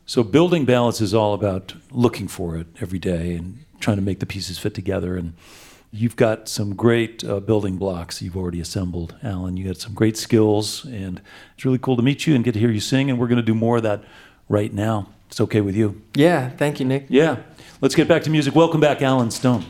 So 0.06 0.24
building 0.24 0.66
balance 0.66 1.02
is 1.02 1.14
all 1.14 1.34
about 1.34 1.74
looking 1.92 2.28
for 2.28 2.58
it 2.58 2.68
every 2.82 3.00
day 3.00 3.34
and 3.36 3.60
trying 3.80 3.98
to 3.98 4.04
make 4.04 4.20
the 4.20 4.26
pieces 4.26 4.58
fit 4.60 4.74
together. 4.76 5.16
And 5.16 5.34
you've 5.92 6.16
got 6.16 6.48
some 6.48 6.76
great 6.76 7.24
uh, 7.24 7.40
building 7.40 7.78
blocks 7.78 8.22
you've 8.22 8.38
already 8.38 8.60
assembled, 8.62 9.16
Allen. 9.24 9.58
You 9.58 9.66
got 9.68 9.78
some 9.78 9.94
great 9.94 10.16
skills, 10.18 10.86
and 10.86 11.22
it's 11.56 11.66
really 11.66 11.80
cool 11.80 11.96
to 11.96 12.04
meet 12.04 12.28
you 12.28 12.36
and 12.36 12.44
get 12.44 12.54
to 12.54 12.60
hear 12.60 12.70
you 12.72 12.80
sing. 12.80 13.10
And 13.10 13.20
we're 13.20 13.28
going 13.28 13.38
to 13.38 13.44
do 13.44 13.56
more 13.56 13.78
of 13.78 13.84
that 13.84 14.04
right 14.50 14.72
now. 14.74 15.10
It's 15.30 15.42
okay 15.42 15.62
with 15.62 15.76
you? 15.76 16.02
Yeah, 16.14 16.50
thank 16.50 16.80
you, 16.80 16.86
Nick. 16.86 17.08
Yeah. 17.10 17.38
Let's 17.82 17.96
get 17.96 18.08
back 18.08 18.24
to 18.24 18.30
music. 18.30 18.54
Welcome 18.56 18.80
back, 18.80 19.02
Allen 19.02 19.32
Stone. 19.32 19.66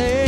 On 0.00 0.27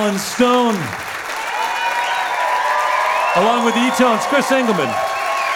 Allen 0.00 0.18
Stone. 0.18 0.76
Along 3.36 3.66
with 3.66 3.74
the 3.74 3.80
E-Tones, 3.80 4.22
Chris 4.28 4.50
Engelman, 4.50 4.90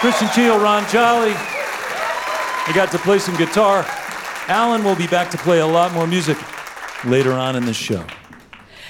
Christian 0.01 0.27
Teele, 0.27 0.61
Ron 0.61 0.87
Jolly. 0.87 1.33
I 1.33 2.71
got 2.75 2.91
to 2.91 2.99
play 2.99 3.17
some 3.17 3.35
guitar. 3.37 3.83
Allen 4.47 4.83
will 4.83 4.95
be 4.95 5.07
back 5.07 5.31
to 5.31 5.37
play 5.39 5.61
a 5.61 5.65
lot 5.65 5.93
more 5.93 6.05
music 6.05 6.37
later 7.05 7.33
on 7.33 7.55
in 7.55 7.65
the 7.65 7.73
show. 7.73 8.05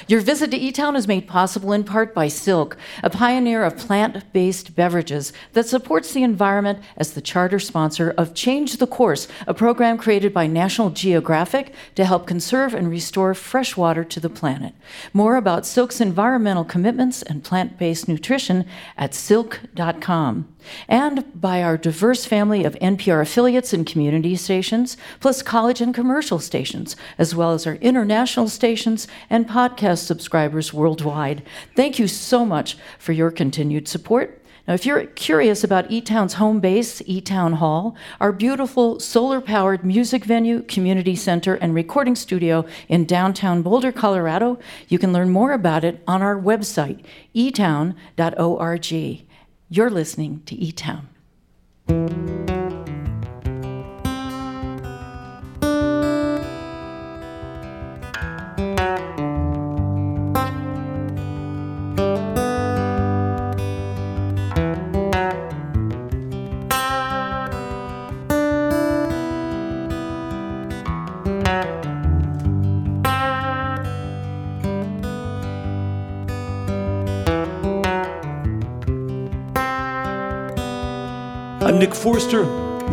Your 0.08 0.22
visit 0.22 0.52
to 0.52 0.60
eTown 0.60 0.96
is 0.96 1.08
made 1.08 1.28
possible 1.28 1.74
in 1.74 1.84
part 1.84 2.14
by 2.14 2.28
Silk, 2.28 2.78
a 3.02 3.10
pioneer 3.10 3.64
of 3.64 3.76
plant 3.76 4.32
based 4.34 4.76
beverages 4.76 5.34
that 5.54 5.66
supports 5.66 6.14
the 6.14 6.22
environment 6.22 6.78
as 6.96 7.14
the 7.14 7.22
charter 7.22 7.58
sponsor 7.58 8.14
of 8.16 8.36
Change 8.36 8.78
the 8.78 8.86
Course, 8.86 9.28
a 9.48 9.54
program 9.56 9.98
created 9.98 10.32
by 10.32 10.46
National 10.46 10.92
Geographic 10.92 11.74
to 11.96 12.06
help 12.06 12.28
conserve 12.28 12.76
and 12.76 12.88
restore 12.88 13.34
fresh 13.34 13.76
water 13.76 14.04
to 14.04 14.20
the 14.20 14.30
planet. 14.30 14.76
More 15.12 15.38
about 15.38 15.66
Silk's 15.66 16.00
environmental 16.00 16.66
commitments 16.66 17.24
and 17.24 17.44
plant 17.44 17.80
based 17.80 18.08
nutrition 18.08 18.68
at 18.98 19.16
silk.com 19.16 20.55
and 20.88 21.26
by 21.40 21.62
our 21.62 21.78
diverse 21.78 22.26
family 22.26 22.64
of 22.64 22.76
NPR 22.76 23.22
affiliates 23.22 23.74
and 23.74 23.86
community 23.86 24.36
stations, 24.36 24.98
plus 25.20 25.42
college 25.42 25.82
and 25.82 25.94
commercial 25.94 26.40
stations, 26.40 26.96
as 27.18 27.36
well 27.36 27.52
as 27.52 27.66
our 27.66 27.76
international 27.76 28.48
stations 28.48 29.08
and 29.30 29.48
podcast 29.48 30.06
subscribers 30.06 30.74
worldwide. 30.74 31.44
Thank 31.76 32.00
you 32.00 32.08
so 32.08 32.46
much 32.46 32.78
for 33.00 33.12
your 33.12 33.32
continued 33.32 33.88
support. 33.88 34.42
Now, 34.68 34.74
if 34.74 34.86
you're 34.86 35.06
curious 35.06 35.64
about 35.64 35.90
eTown's 35.90 36.34
home 36.34 36.60
base, 36.60 37.02
eTown 37.04 37.56
Hall, 37.56 37.96
our 38.20 38.32
beautiful 38.32 39.00
solar 39.00 39.40
powered 39.40 39.86
music 39.86 40.26
venue, 40.26 40.64
community 40.64 41.16
center, 41.16 41.54
and 41.56 41.76
recording 41.76 42.16
studio 42.16 42.66
in 42.88 43.06
downtown 43.06 43.62
Boulder, 43.62 43.92
Colorado, 43.92 44.58
you 44.88 44.98
can 44.98 45.14
learn 45.14 45.30
more 45.30 45.52
about 45.52 45.84
it 45.84 46.02
on 46.08 46.24
our 46.24 46.36
website, 46.36 47.04
etown.org. 47.36 49.25
You're 49.68 49.90
listening 49.90 50.44
to 50.46 50.56
E 50.56 50.72
Town. 50.72 51.10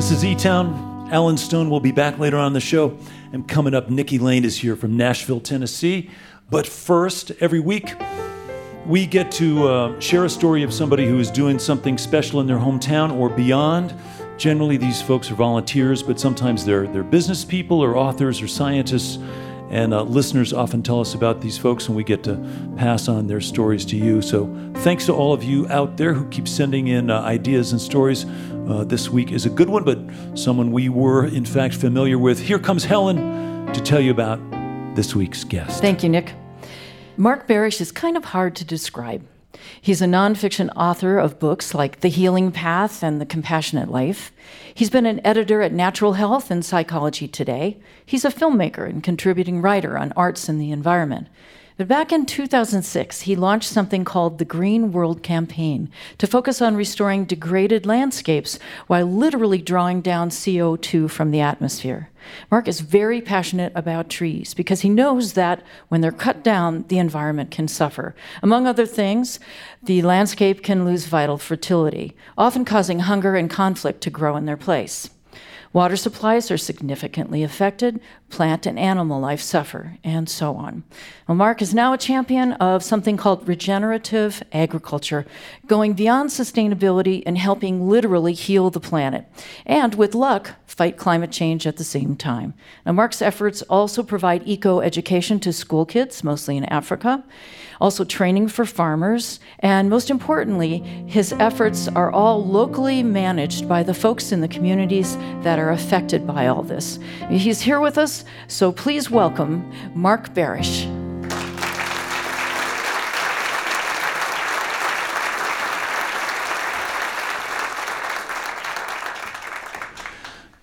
This 0.03 0.11
is 0.11 0.25
E 0.25 0.35
Town. 0.35 1.09
Allen 1.13 1.37
Stone 1.37 1.71
will 1.71 1.79
be 1.79 1.93
back 1.93 2.19
later 2.19 2.37
on 2.37 2.55
the 2.55 2.61
show. 2.61 2.99
And 3.33 3.47
coming 3.47 3.73
up, 3.73 3.89
Nikki 3.89 4.19
Lane 4.19 4.45
is 4.45 4.59
here 4.59 4.75
from 4.75 4.97
Nashville, 4.97 5.39
Tennessee. 5.39 6.11
But 6.51 6.67
first, 6.67 7.31
every 7.39 7.61
week, 7.61 7.95
we 8.85 9.07
get 9.07 9.31
to 9.31 9.69
uh, 9.69 10.01
share 10.01 10.25
a 10.25 10.29
story 10.29 10.65
of 10.65 10.75
somebody 10.75 11.07
who 11.07 11.21
is 11.21 11.31
doing 11.31 11.57
something 11.61 11.97
special 11.99 12.41
in 12.41 12.49
their 12.49 12.59
hometown 12.59 13.17
or 13.17 13.29
beyond. 13.29 13.95
Generally, 14.39 14.79
these 14.79 15.01
folks 15.01 15.31
are 15.31 15.37
volunteers, 15.37 16.03
but 16.03 16.19
sometimes 16.19 16.65
they're, 16.65 16.89
they're 16.89 17.05
business 17.05 17.45
people 17.45 17.81
or 17.81 17.97
authors 17.97 18.43
or 18.43 18.49
scientists. 18.49 19.21
And 19.71 19.95
uh, 19.95 20.03
listeners 20.03 20.53
often 20.53 20.83
tell 20.83 21.01
us 21.01 21.15
about 21.15 21.41
these 21.41 21.57
folks, 21.57 21.87
and 21.87 21.97
we 21.97 22.05
get 22.05 22.25
to 22.25 22.37
pass 22.77 23.09
on 23.09 23.27
their 23.27 23.41
stories 23.41 23.87
to 23.87 23.97
you. 23.97 24.21
So, 24.21 24.53
thanks 24.79 25.07
to 25.07 25.15
all 25.15 25.33
of 25.33 25.43
you 25.43 25.67
out 25.69 25.97
there 25.97 26.13
who 26.13 26.29
keep 26.29 26.47
sending 26.47 26.89
in 26.89 27.09
uh, 27.09 27.23
ideas 27.23 27.73
and 27.73 27.81
stories. 27.81 28.27
Uh, 28.73 28.85
this 28.85 29.11
week 29.11 29.33
is 29.33 29.45
a 29.45 29.51
good 29.51 29.69
one, 29.69 29.85
but 29.85 29.99
someone 30.35 30.73
we 30.73 30.89
were, 30.89 31.27
in 31.27 31.45
fact, 31.45 31.75
familiar 31.75 32.19
with. 32.19 32.41
Here 32.41 32.59
comes 32.59 32.85
Helen 32.85 33.71
to 33.71 33.81
tell 33.83 34.01
you 34.01 34.11
about 34.11 34.41
this 34.97 35.15
week's 35.15 35.45
guest. 35.45 35.83
Thank 35.83 36.03
you, 36.03 36.09
Nick. 36.09 36.33
Marc 37.19 37.47
Barasch 37.47 37.83
is 37.83 37.93
kind 37.93 38.17
of 38.17 38.25
hard 38.25 38.57
to 38.57 38.65
describe. 38.65 39.27
He's 39.79 40.01
a 40.01 40.07
nonfiction 40.07 40.71
author 40.75 41.19
of 41.19 41.39
books 41.39 41.75
like 41.75 42.01
The 42.01 42.09
Healing 42.09 42.51
Path 42.51 43.03
and 43.03 43.21
The 43.21 43.27
Compassionate 43.27 43.91
Life. 43.91 44.33
He's 44.73 44.89
been 44.89 45.05
an 45.05 45.21
editor 45.23 45.61
at 45.61 45.75
Natural 45.75 46.15
Health 46.15 46.51
and 46.51 46.65
Psychology 46.65 47.29
Today. 47.29 47.77
He's 48.07 48.25
a 48.25 48.31
filmmaker 48.31 48.89
and 48.89 49.03
contributing 49.03 49.61
writer 49.61 49.99
on 49.99 50.13
arts 50.13 50.49
and 50.49 50.59
the 50.59 50.71
environment. 50.71 51.29
But 51.83 51.89
back 51.89 52.13
in 52.13 52.27
2006, 52.27 53.23
he 53.23 53.35
launched 53.35 53.69
something 53.69 54.05
called 54.05 54.39
the 54.39 54.45
Green 54.45 54.93
World 54.93 55.25
Campaign 55.25 55.91
to 56.19 56.29
focus 56.29 56.63
on 56.63 56.77
restoring 56.77 57.25
degraded 57.25 57.87
landscapes 57.87 58.61
while 58.87 59.05
literally 59.05 59.61
drawing 59.61 60.01
down 60.01 60.31
CO2 60.31 61.11
from 61.11 61.33
the 61.33 61.41
atmosphere. 61.41 62.09
Marc 62.53 62.69
is 62.69 62.83
very 62.83 63.21
passionate 63.21 63.73
about 63.75 64.09
trees 64.09 64.55
because 64.55 64.83
he 64.83 64.89
knows 64.89 65.33
that 65.33 65.61
when 65.89 66.03
they're 66.03 66.13
cut 66.13 66.45
down, 66.45 66.85
the 66.87 66.99
environment 66.99 67.51
can 67.51 67.67
suffer. 67.67 68.15
Among 68.45 68.69
other 68.69 68.87
things, 68.87 69.41
the 69.83 70.03
landscape 70.03 70.63
can 70.63 70.85
lose 70.85 71.07
vital 71.07 71.37
fertility, 71.37 72.15
often 72.39 72.65
causing 72.65 73.01
hunger 73.01 73.35
and 73.35 73.51
conflict 73.51 74.03
to 74.03 74.11
grow 74.11 74.37
in 74.37 74.47
their 74.47 74.57
place. 74.57 75.11
Water 75.73 75.97
supplies 75.97 76.51
are 76.51 76.59
significantly 76.59 77.43
affected, 77.43 77.99
plant 78.29 78.67
and 78.67 78.79
animal 78.79 79.21
life 79.21 79.41
suffer, 79.41 79.97
and 80.05 80.29
so 80.29 80.55
on. 80.55 80.85
Well, 81.27 81.37
Marc 81.37 81.63
is 81.63 81.73
now 81.73 81.95
a 81.95 81.99
champion 81.99 82.53
of 82.55 82.85
something 82.85 83.17
called 83.17 83.49
regenerative 83.49 84.43
agriculture, 84.53 85.25
going 85.67 85.95
beyond 85.95 86.29
sustainability 86.29 87.23
and 87.25 87.39
helping 87.39 87.89
literally 87.89 88.35
heal 88.35 88.69
the 88.69 88.81
planet, 88.81 89.27
and 89.65 89.95
with 89.95 90.15
luck, 90.15 90.53
fight 90.67 90.99
climate 90.99 91.31
change 91.31 91.67
at 91.67 91.79
the 91.79 91.85
same 91.85 92.17
time. 92.17 92.53
Now, 92.85 92.93
Marc's 92.93 93.23
efforts 93.23 93.63
also 93.63 94.03
provide 94.03 94.47
eco 94.47 94.81
education 94.81 95.41
to 95.41 95.53
school 95.55 95.87
kids, 95.87 96.23
mostly 96.23 96.59
in 96.59 96.67
Africa 96.67 97.25
also 97.83 98.05
training 98.05 98.47
for 98.47 98.65
farmers, 98.65 99.41
and 99.59 99.91
most 99.91 100.09
importantly, 100.09 100.79
his 101.07 101.33
efforts 101.41 101.89
are 101.89 102.13
all 102.13 102.45
locally 102.47 103.03
managed 103.03 103.69
by 103.69 103.83
the 103.83 103.93
folks 103.93 104.31
in 104.31 104.41
the 104.41 104.47
communities 104.47 105.17
that 105.43 105.59
are 105.59 105.71
affected 105.71 106.25
by 106.25 106.47
all 106.47 106.63
this. 106.63 107.01
He's 107.29 107.61
here 107.61 107.81
with 107.81 107.99
us, 107.99 108.25
so 108.47 108.71
please 108.71 109.11
welcome 109.11 109.69
Marc 109.97 110.33
Barasch. 110.33 111.02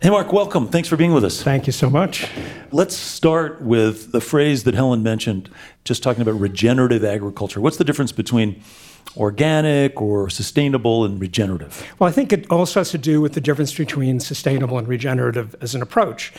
Hey, 0.01 0.09
Marc, 0.09 0.31
welcome. 0.31 0.69
Thanks 0.69 0.87
for 0.87 0.95
being 0.95 1.11
with 1.11 1.25
us. 1.25 1.43
Thank 1.43 1.67
you 1.67 1.73
so 1.73 1.89
much. 1.89 2.25
Let's 2.71 2.95
start 2.95 3.61
with 3.61 4.13
the 4.13 4.21
phrase 4.21 4.63
that 4.63 4.73
Helen 4.73 5.03
mentioned, 5.03 5.49
just 5.83 6.01
talking 6.01 6.21
about 6.21 6.39
regenerative 6.39 7.03
agriculture. 7.03 7.59
What's 7.59 7.75
the 7.75 7.83
difference 7.83 8.13
between 8.13 8.63
organic 9.17 10.01
or 10.01 10.29
sustainable 10.29 11.03
and 11.03 11.19
regenerative? 11.19 11.85
Well, 11.99 12.07
I 12.07 12.13
think 12.13 12.31
it 12.31 12.49
also 12.49 12.79
has 12.79 12.91
to 12.91 12.97
do 12.97 13.19
with 13.19 13.33
the 13.33 13.41
difference 13.41 13.73
between 13.73 14.21
sustainable 14.21 14.77
and 14.77 14.87
regenerative 14.87 15.53
as 15.59 15.75
an 15.75 15.81
approach. 15.81 16.31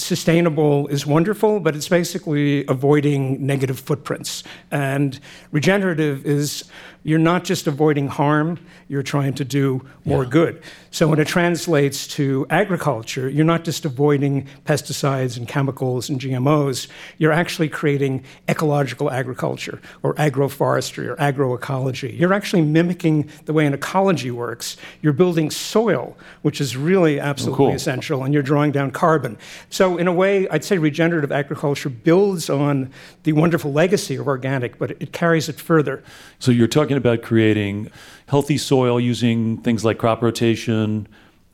Sustainable 0.00 0.86
is 0.88 1.06
wonderful, 1.06 1.60
but 1.60 1.74
it's 1.74 1.88
basically 1.88 2.64
avoiding 2.66 3.44
negative 3.44 3.78
footprints. 3.80 4.44
And 4.70 5.18
regenerative 5.50 6.24
is 6.24 6.64
you're 7.04 7.18
not 7.18 7.44
just 7.44 7.66
avoiding 7.66 8.08
harm, 8.08 8.58
you're 8.88 9.02
trying 9.02 9.32
to 9.34 9.44
do 9.44 9.82
more 10.04 10.24
Yeah. 10.24 10.30
good. 10.30 10.62
So 10.90 11.06
when 11.08 11.18
it 11.20 11.26
translates 11.26 12.06
to 12.08 12.46
agriculture, 12.50 13.28
you're 13.28 13.44
not 13.44 13.64
just 13.64 13.84
avoiding 13.84 14.46
pesticides 14.66 15.36
and 15.36 15.46
chemicals 15.48 16.08
and 16.10 16.20
GMOs, 16.20 16.88
you're 17.18 17.32
actually 17.32 17.68
creating 17.68 18.22
ecological 18.48 19.10
agriculture 19.10 19.80
or 20.02 20.14
agroforestry 20.14 21.06
or 21.06 21.16
agroecology. 21.16 22.18
You're 22.18 22.34
actually 22.34 22.62
mimicking 22.62 23.28
the 23.46 23.52
way 23.52 23.64
an 23.64 23.74
ecology 23.74 24.30
works. 24.30 24.76
You're 25.00 25.12
building 25.12 25.50
soil, 25.50 26.16
which 26.42 26.60
is 26.60 26.76
really 26.76 27.20
oh, 27.20 27.24
absolutely 27.24 27.66
cool. 27.66 27.74
essential, 27.74 28.22
and 28.24 28.34
you're 28.34 28.42
drawing 28.42 28.72
down 28.72 28.90
carbon. 28.90 29.38
So, 29.70 29.87
in 29.96 30.06
a 30.06 30.12
way, 30.12 30.48
I'd 30.48 30.64
say 30.64 30.78
regenerative 30.78 31.32
agriculture 31.32 31.88
builds 31.88 32.50
on 32.50 32.90
the 33.22 33.32
wonderful 33.32 33.72
legacy 33.72 34.16
of 34.16 34.26
organic, 34.26 34.78
but 34.78 34.90
it 34.90 35.12
carries 35.12 35.48
it 35.48 35.60
further. 35.60 36.02
So 36.38 36.50
you're 36.50 36.68
talking 36.68 36.96
about 36.96 37.22
creating 37.22 37.90
healthy 38.26 38.58
soil 38.58 39.00
using 39.00 39.58
things 39.58 39.84
like 39.84 39.98
crop 39.98 40.20
rotation 40.20 41.08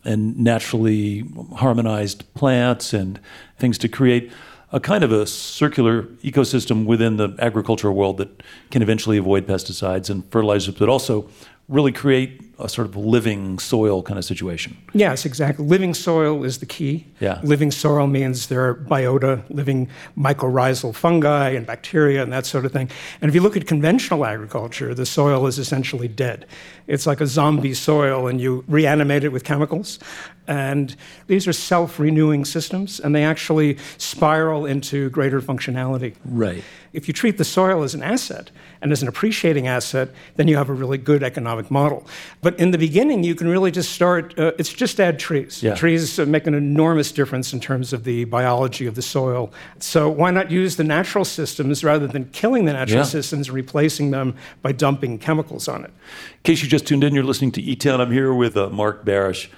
and 0.04 0.38
naturally 0.38 1.24
harmonized 1.56 2.32
plants 2.34 2.92
and 2.92 3.20
things 3.58 3.78
to 3.78 3.88
create 3.88 4.32
a 4.72 4.80
kind 4.80 5.04
of 5.04 5.12
a 5.12 5.24
circular 5.24 6.02
ecosystem 6.24 6.84
within 6.84 7.16
the 7.16 7.36
agricultural 7.38 7.94
world 7.94 8.16
that 8.16 8.42
can 8.72 8.82
eventually 8.82 9.16
avoid 9.16 9.46
pesticides 9.46 10.10
and 10.10 10.28
fertilizers, 10.32 10.74
but 10.74 10.88
also 10.88 11.28
really 11.68 11.92
create 11.92 12.40
a 12.58 12.68
sort 12.68 12.86
of 12.86 12.94
living 12.94 13.58
soil 13.58 14.02
kind 14.02 14.18
of 14.18 14.24
situation. 14.24 14.76
Yes, 14.92 15.24
exactly. 15.24 15.64
Living 15.64 15.94
soil 15.94 16.44
is 16.44 16.58
the 16.58 16.66
key. 16.66 17.06
Yeah. 17.20 17.40
Living 17.42 17.70
soil 17.70 18.06
means 18.06 18.46
there 18.48 18.68
are 18.68 18.74
biota, 18.74 19.42
living 19.48 19.88
mycorrhizal 20.16 20.94
fungi 20.94 21.50
and 21.50 21.66
bacteria 21.66 22.22
and 22.22 22.32
that 22.32 22.46
sort 22.46 22.64
of 22.64 22.72
thing. 22.72 22.90
And 23.20 23.28
if 23.28 23.34
you 23.34 23.40
look 23.40 23.56
at 23.56 23.66
conventional 23.66 24.24
agriculture, 24.24 24.94
the 24.94 25.06
soil 25.06 25.46
is 25.46 25.58
essentially 25.58 26.06
dead. 26.06 26.46
It's 26.86 27.06
like 27.06 27.20
a 27.20 27.26
zombie 27.26 27.74
soil, 27.74 28.26
and 28.26 28.40
you 28.40 28.62
reanimate 28.68 29.24
it 29.24 29.30
with 29.30 29.42
chemicals. 29.42 29.98
And 30.46 30.94
these 31.26 31.48
are 31.48 31.52
self 31.52 31.98
renewing 31.98 32.44
systems, 32.44 33.00
and 33.00 33.14
they 33.14 33.24
actually 33.24 33.78
spiral 33.98 34.66
into 34.66 35.08
greater 35.10 35.40
functionality. 35.40 36.14
Right. 36.24 36.62
If 36.92 37.08
you 37.08 37.14
treat 37.14 37.38
the 37.38 37.44
soil 37.44 37.82
as 37.82 37.94
an 37.94 38.02
asset 38.04 38.50
and 38.80 38.92
as 38.92 39.02
an 39.02 39.08
appreciating 39.08 39.66
asset, 39.66 40.10
then 40.36 40.46
you 40.46 40.56
have 40.56 40.68
a 40.68 40.72
really 40.72 40.96
good 40.98 41.24
economic 41.24 41.68
model. 41.70 42.06
But 42.40 42.58
in 42.60 42.70
the 42.70 42.78
beginning, 42.78 43.24
you 43.24 43.34
can 43.34 43.48
really 43.48 43.72
just 43.72 43.90
start, 43.92 44.38
uh, 44.38 44.52
it's 44.58 44.72
just 44.72 45.00
add 45.00 45.18
trees. 45.18 45.60
Yeah. 45.60 45.74
Trees 45.74 46.18
uh, 46.20 46.26
make 46.26 46.46
an 46.46 46.54
enormous 46.54 47.10
difference 47.10 47.52
in 47.52 47.58
terms 47.58 47.92
of 47.92 48.04
the 48.04 48.24
biology 48.26 48.86
of 48.86 48.94
the 48.94 49.02
soil. 49.02 49.52
So 49.80 50.08
why 50.08 50.30
not 50.30 50.52
use 50.52 50.76
the 50.76 50.84
natural 50.84 51.24
systems 51.24 51.82
rather 51.82 52.06
than 52.06 52.26
killing 52.30 52.64
the 52.66 52.72
natural 52.74 52.98
Yeah. 52.98 53.04
systems 53.04 53.48
and 53.48 53.56
replacing 53.56 54.12
them 54.12 54.36
by 54.62 54.70
dumping 54.70 55.18
chemicals 55.18 55.66
on 55.66 55.82
it? 55.84 55.90
In 55.90 56.42
case 56.44 56.62
you 56.62 56.68
just 56.68 56.86
tuned 56.86 57.02
in, 57.02 57.12
you're 57.12 57.24
listening 57.24 57.50
to 57.52 57.62
E 57.62 57.74
Town. 57.74 58.00
I'm 58.00 58.12
here 58.12 58.32
with 58.32 58.56
uh, 58.56 58.68
Marc 58.68 59.04
Barasch. 59.04 59.48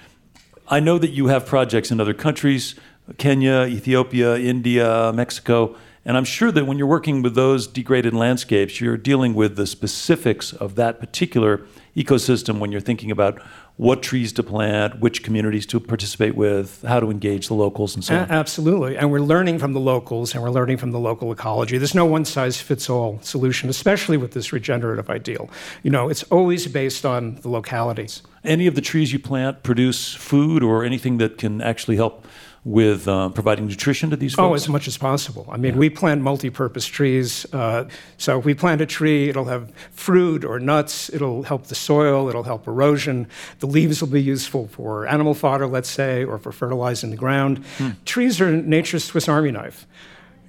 I 0.69 0.81
know 0.81 0.97
that 0.97 1.11
you 1.11 1.27
have 1.27 1.45
projects 1.45 1.91
in 1.91 2.01
other 2.01 2.13
countries 2.13 2.75
Kenya, 3.17 3.65
Ethiopia, 3.65 4.35
India, 4.35 5.13
Mexico. 5.13 5.77
And 6.03 6.17
I'm 6.17 6.25
sure 6.25 6.51
that 6.51 6.67
when 6.67 6.77
you're 6.77 6.87
working 6.87 7.21
with 7.21 7.35
those 7.35 7.65
degraded 7.65 8.13
landscapes, 8.13 8.81
you're 8.81 8.97
dealing 8.97 9.33
with 9.33 9.55
the 9.55 9.65
specifics 9.65 10.51
of 10.51 10.75
that 10.75 10.99
particular 10.99 11.65
ecosystem 11.95 12.59
when 12.59 12.71
you're 12.71 12.81
thinking 12.81 13.09
about 13.09 13.41
what 13.77 14.01
trees 14.01 14.33
to 14.33 14.43
plant, 14.43 14.99
which 14.99 15.21
communities 15.21 15.65
to 15.67 15.79
participate 15.79 16.35
with, 16.35 16.83
how 16.87 16.99
to 16.99 17.11
engage 17.11 17.47
the 17.47 17.53
locals, 17.53 17.93
and 17.93 18.03
so 18.03 18.15
on. 18.15 18.31
absolutely. 18.31 18.97
And 18.97 19.11
we're 19.11 19.19
learning 19.19 19.59
from 19.59 19.73
the 19.73 19.79
locals 19.79 20.33
and 20.33 20.43
we're 20.43 20.49
learning 20.49 20.77
from 20.77 20.91
the 20.91 20.99
local 20.99 21.31
ecology. 21.31 21.77
There's 21.77 21.93
no 21.93 22.05
one 22.05 22.25
size 22.25 22.59
fits 22.59 22.89
all 22.89 23.19
solution, 23.21 23.69
especially 23.69 24.17
with 24.17 24.31
this 24.31 24.51
regenerative 24.51 25.09
ideal. 25.11 25.49
You 25.83 25.91
know, 25.91 26.09
it's 26.09 26.23
always 26.23 26.65
based 26.67 27.05
on 27.05 27.35
the 27.35 27.49
localities. 27.49 28.23
Any 28.43 28.65
of 28.65 28.73
the 28.73 28.81
trees 28.81 29.13
you 29.13 29.19
plant 29.19 29.61
produce 29.61 30.13
food 30.15 30.63
or 30.63 30.83
anything 30.83 31.19
that 31.19 31.37
can 31.37 31.61
actually 31.61 31.97
help 31.97 32.25
with 32.67 33.07
uh, 33.07 33.29
providing 33.29 33.65
nutrition 33.65 34.09
to 34.09 34.17
these 34.17 34.35
folks? 34.35 34.51
Oh, 34.51 34.53
as 34.53 34.67
much 34.67 34.89
as 34.89 34.97
possible. 34.97 35.47
I 35.49 35.55
mean, 35.55 35.77
we 35.77 35.89
plant 35.89 36.21
multi-purpose 36.21 36.85
trees. 36.85 37.45
Uh, 37.53 37.85
so 38.17 38.39
if 38.39 38.45
we 38.45 38.53
plant 38.53 38.81
a 38.81 38.85
tree, 38.85 39.29
it'll 39.29 39.45
have 39.45 39.71
fruit 39.91 40.43
or 40.43 40.59
nuts. 40.59 41.09
It'll 41.13 41.43
help 41.43 41.67
the 41.67 41.75
soil. 41.75 42.27
It'll 42.27 42.43
help 42.43 42.67
erosion. 42.67 43.27
The 43.59 43.67
leaves 43.67 44.01
will 44.01 44.09
be 44.09 44.21
useful 44.21 44.67
for 44.67 45.07
animal 45.07 45.33
fodder, 45.33 45.65
let's 45.65 45.89
say, 45.89 46.25
or 46.25 46.37
for 46.37 46.51
fertilizing 46.51 47.09
the 47.09 47.15
ground. 47.15 47.63
Trees 48.03 48.41
are 48.41 48.51
nature's 48.51 49.05
Swiss 49.05 49.29
Army 49.29 49.51
knife. 49.51 49.87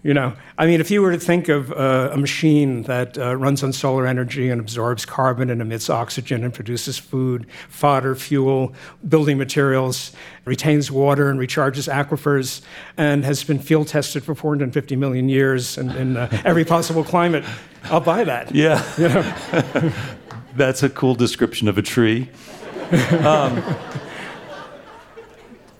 You 0.04 0.14
know, 0.14 0.32
I 0.56 0.66
mean, 0.66 0.80
if 0.80 0.92
you 0.92 1.02
were 1.02 1.11
to 1.11 1.18
think 1.18 1.48
of 1.48 1.72
uh, 1.72 2.11
a 2.12 2.16
machine 2.16 2.82
that 2.84 3.18
uh, 3.18 3.37
runs 3.37 3.64
on 3.64 3.72
solar 3.72 4.06
energy 4.06 4.48
and 4.48 4.61
absorbs 4.61 5.04
carbon 5.04 5.50
and 5.50 5.61
emits 5.61 5.90
oxygen 5.90 6.44
and 6.44 6.54
produces 6.54 6.98
food, 6.98 7.46
fodder, 7.68 8.14
fuel, 8.14 8.72
building 9.08 9.38
materials, 9.38 10.12
retains 10.44 10.90
water 10.90 11.30
and 11.30 11.40
recharges 11.40 11.92
aquifers, 11.92 12.62
and 12.96 13.24
has 13.24 13.42
been 13.42 13.58
field 13.58 13.88
tested 13.88 14.22
for 14.22 14.37
450 14.37 14.94
million 14.94 15.28
years 15.28 15.76
in, 15.76 15.90
in 15.90 16.16
uh, 16.16 16.42
every 16.44 16.64
possible 16.64 17.02
climate, 17.02 17.44
I'll 17.84 18.00
buy 18.00 18.22
that. 18.22 18.54
Yeah. 18.54 18.82
That's 20.56 20.82
a 20.82 20.90
cool 20.90 21.16
description 21.16 21.68
of 21.68 21.76
a 21.76 21.82
tree. 21.82 22.30
Um, 23.20 23.62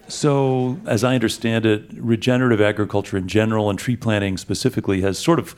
so, 0.09 0.79
as 0.87 1.05
I 1.05 1.15
understand 1.15 1.67
it, 1.67 1.85
regenerative 1.93 2.61
agriculture 2.61 3.17
in 3.17 3.29
general 3.29 3.71
and 3.71 3.79
tree 3.79 3.97
planting 3.97 4.37
specifically 4.37 5.03
has 5.03 5.19
sort 5.19 5.39
of 5.39 5.55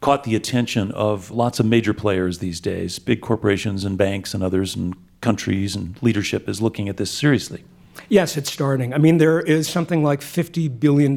caught 0.00 0.24
the 0.24 0.34
attention 0.34 0.90
of 0.92 1.30
lots 1.30 1.60
of 1.60 1.66
major 1.66 1.92
players 1.92 2.38
these 2.38 2.60
days. 2.60 2.98
Big 2.98 3.20
corporations 3.20 3.84
and 3.84 3.98
banks 3.98 4.32
and 4.34 4.42
others 4.42 4.74
and 4.74 4.94
countries 5.20 5.76
and 5.76 6.02
leadership 6.02 6.48
is 6.48 6.62
looking 6.62 6.88
at 6.88 6.96
this 6.96 7.10
seriously. 7.10 7.62
Yes, 8.08 8.36
it's 8.36 8.50
starting. 8.50 8.92
I 8.92 8.98
mean, 8.98 9.18
there 9.18 9.40
is 9.40 9.68
something 9.68 10.02
like 10.02 10.20
$50 10.20 10.80
billion 10.80 11.12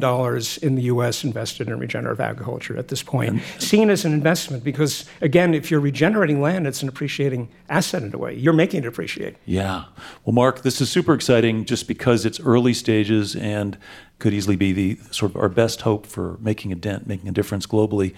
in 0.62 0.74
the 0.74 0.82
US 0.82 1.24
invested 1.24 1.68
in 1.68 1.78
regenerative 1.78 2.20
agriculture 2.20 2.76
at 2.76 2.88
this 2.88 3.02
point, 3.02 3.42
seen 3.58 3.90
as 3.90 4.04
an 4.04 4.12
investment 4.12 4.62
because, 4.62 5.04
again, 5.20 5.54
if 5.54 5.70
you're 5.70 5.80
regenerating 5.80 6.40
land, 6.40 6.66
it's 6.66 6.82
an 6.82 6.88
appreciating 6.88 7.48
asset 7.68 8.02
in 8.02 8.14
a 8.14 8.18
way. 8.18 8.34
You're 8.34 8.52
making 8.52 8.84
it 8.84 8.86
appreciate. 8.86 9.36
Yeah. 9.44 9.84
Well, 10.24 10.34
Marc, 10.34 10.62
this 10.62 10.80
is 10.80 10.90
super 10.90 11.14
exciting 11.14 11.64
just 11.64 11.88
because 11.88 12.24
it's 12.24 12.38
early 12.40 12.74
stages 12.74 13.34
and 13.34 13.76
could 14.24 14.32
easily 14.32 14.56
be 14.56 14.72
the 14.72 14.98
sort 15.10 15.32
of 15.32 15.36
our 15.36 15.50
best 15.50 15.82
hope 15.82 16.06
for 16.06 16.38
making 16.40 16.72
a 16.72 16.74
dent, 16.74 17.06
making 17.06 17.28
a 17.28 17.32
difference 17.32 17.66
globally. 17.66 18.14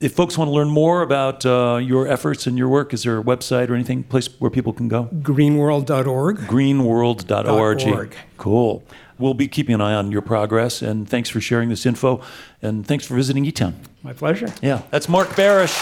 If 0.00 0.14
folks 0.14 0.38
want 0.38 0.48
to 0.48 0.54
learn 0.54 0.70
more 0.70 1.02
about 1.02 1.44
uh, 1.44 1.78
your 1.82 2.08
efforts 2.08 2.46
and 2.46 2.56
your 2.56 2.70
work, 2.70 2.94
is 2.94 3.02
there 3.02 3.18
a 3.18 3.22
website 3.22 3.68
or 3.68 3.74
anything, 3.74 4.02
place 4.04 4.26
where 4.40 4.50
people 4.50 4.72
can 4.72 4.88
go? 4.88 5.10
Greenworld.org. 5.16 6.38
Greenworld.org. 6.38 7.82
.org. 7.82 8.16
Cool. 8.38 8.82
We'll 9.18 9.34
be 9.34 9.48
keeping 9.48 9.74
an 9.74 9.82
eye 9.82 9.92
on 9.92 10.10
your 10.10 10.22
progress, 10.22 10.80
and 10.80 11.06
thanks 11.06 11.28
for 11.28 11.42
sharing 11.42 11.68
this 11.68 11.84
info, 11.84 12.22
and 12.62 12.86
thanks 12.86 13.04
for 13.04 13.14
visiting 13.14 13.44
eTown. 13.44 13.74
My 14.02 14.14
pleasure. 14.14 14.50
Yeah, 14.62 14.80
that's 14.90 15.10
Marc 15.10 15.28
Barasch, 15.36 15.76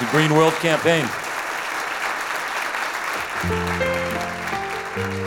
the 0.00 0.06
Green 0.10 0.34
World 0.34 0.54
Campaign. 0.54 1.08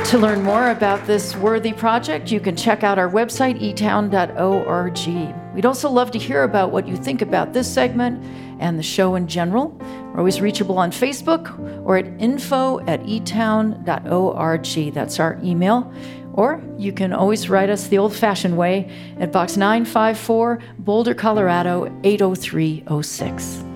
To 0.08 0.18
learn 0.18 0.42
more 0.42 0.70
about 0.70 1.06
this 1.06 1.36
worthy 1.36 1.74
project, 1.74 2.32
you 2.32 2.40
can 2.40 2.56
check 2.56 2.82
out 2.82 2.98
our 2.98 3.10
website, 3.10 3.60
etown.org. 3.62 5.54
We'd 5.54 5.66
also 5.66 5.90
love 5.90 6.12
to 6.12 6.18
hear 6.18 6.44
about 6.44 6.72
what 6.72 6.88
you 6.88 6.96
think 6.96 7.22
about 7.22 7.52
this 7.52 7.70
segment 7.70 8.24
and 8.62 8.80
the 8.80 8.84
show 8.84 9.16
in 9.16 9.28
general. 9.28 9.72
We're 10.14 10.20
always 10.20 10.40
reachable 10.40 10.78
on 10.78 10.92
Facebook 10.92 11.60
or 11.86 11.98
at 11.98 12.06
info 12.22 12.80
at 12.88 13.02
etown.org. 13.04 14.94
That's 14.94 15.20
our 15.20 15.40
email. 15.44 15.92
Or 16.32 16.64
you 16.78 16.94
can 16.94 17.12
always 17.12 17.50
write 17.50 17.70
us 17.70 17.88
the 17.88 17.98
old 17.98 18.16
fashioned 18.16 18.58
way 18.58 18.90
at 19.20 19.34
Box 19.34 19.58
954, 19.58 20.60
Boulder, 20.80 21.16
Colorado 21.16 21.94
80306. 22.06 23.67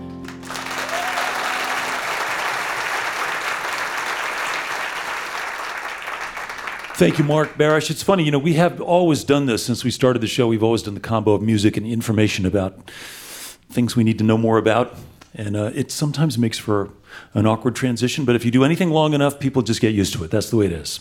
Thank 7.01 7.17
you, 7.17 7.23
Marc 7.23 7.55
Barasch. 7.55 7.89
It's 7.89 8.03
funny, 8.03 8.23
you 8.23 8.29
know, 8.29 8.37
we 8.37 8.53
have 8.53 8.79
always 8.79 9.23
done 9.23 9.47
this 9.47 9.65
since 9.65 9.83
we 9.83 9.89
started 9.89 10.21
the 10.21 10.27
show. 10.27 10.47
We've 10.47 10.61
always 10.61 10.83
done 10.83 10.93
the 10.93 10.99
combo 10.99 11.33
of 11.33 11.41
music 11.41 11.75
and 11.75 11.83
information 11.83 12.45
about 12.45 12.91
things 13.71 13.95
we 13.95 14.03
need 14.03 14.19
to 14.19 14.23
know 14.23 14.37
more 14.37 14.59
about. 14.59 14.95
And 15.33 15.57
uh, 15.57 15.71
it 15.73 15.89
sometimes 15.89 16.37
makes 16.37 16.59
for 16.59 16.91
an 17.33 17.47
awkward 17.47 17.75
transition, 17.75 18.23
but 18.23 18.35
if 18.35 18.45
you 18.45 18.51
do 18.51 18.63
anything 18.63 18.91
long 18.91 19.13
enough, 19.13 19.39
people 19.39 19.63
just 19.63 19.81
get 19.81 19.95
used 19.95 20.13
to 20.13 20.23
it. 20.23 20.29
That's 20.29 20.51
the 20.51 20.57
way 20.57 20.67
it 20.67 20.73
is. 20.73 20.99